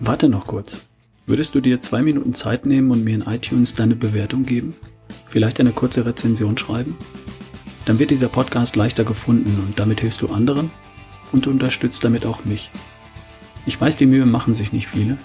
Warte 0.00 0.28
noch 0.28 0.46
kurz. 0.46 0.82
Würdest 1.24 1.54
du 1.54 1.62
dir 1.62 1.80
zwei 1.80 2.02
Minuten 2.02 2.34
Zeit 2.34 2.66
nehmen 2.66 2.90
und 2.90 3.04
mir 3.04 3.14
in 3.14 3.22
iTunes 3.22 3.72
deine 3.72 3.96
Bewertung 3.96 4.44
geben? 4.44 4.74
Vielleicht 5.26 5.58
eine 5.60 5.72
kurze 5.72 6.04
Rezension 6.04 6.58
schreiben? 6.58 6.98
Dann 7.86 7.98
wird 7.98 8.10
dieser 8.10 8.28
Podcast 8.28 8.76
leichter 8.76 9.04
gefunden 9.04 9.62
und 9.64 9.78
damit 9.78 10.00
hilfst 10.00 10.20
du 10.20 10.28
anderen 10.28 10.70
und 11.32 11.46
unterstützt 11.46 12.04
damit 12.04 12.26
auch 12.26 12.44
mich. 12.44 12.70
Ich 13.64 13.80
weiß, 13.80 13.96
die 13.96 14.06
Mühe 14.06 14.26
machen 14.26 14.54
sich 14.54 14.72
nicht 14.72 14.88
viele 14.88 15.16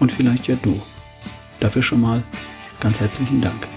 und 0.00 0.10
vielleicht 0.10 0.48
ja 0.48 0.56
du. 0.60 0.80
Dafür 1.60 1.82
schon 1.82 2.00
mal 2.00 2.24
ganz 2.80 3.00
herzlichen 3.00 3.40
Dank. 3.40 3.68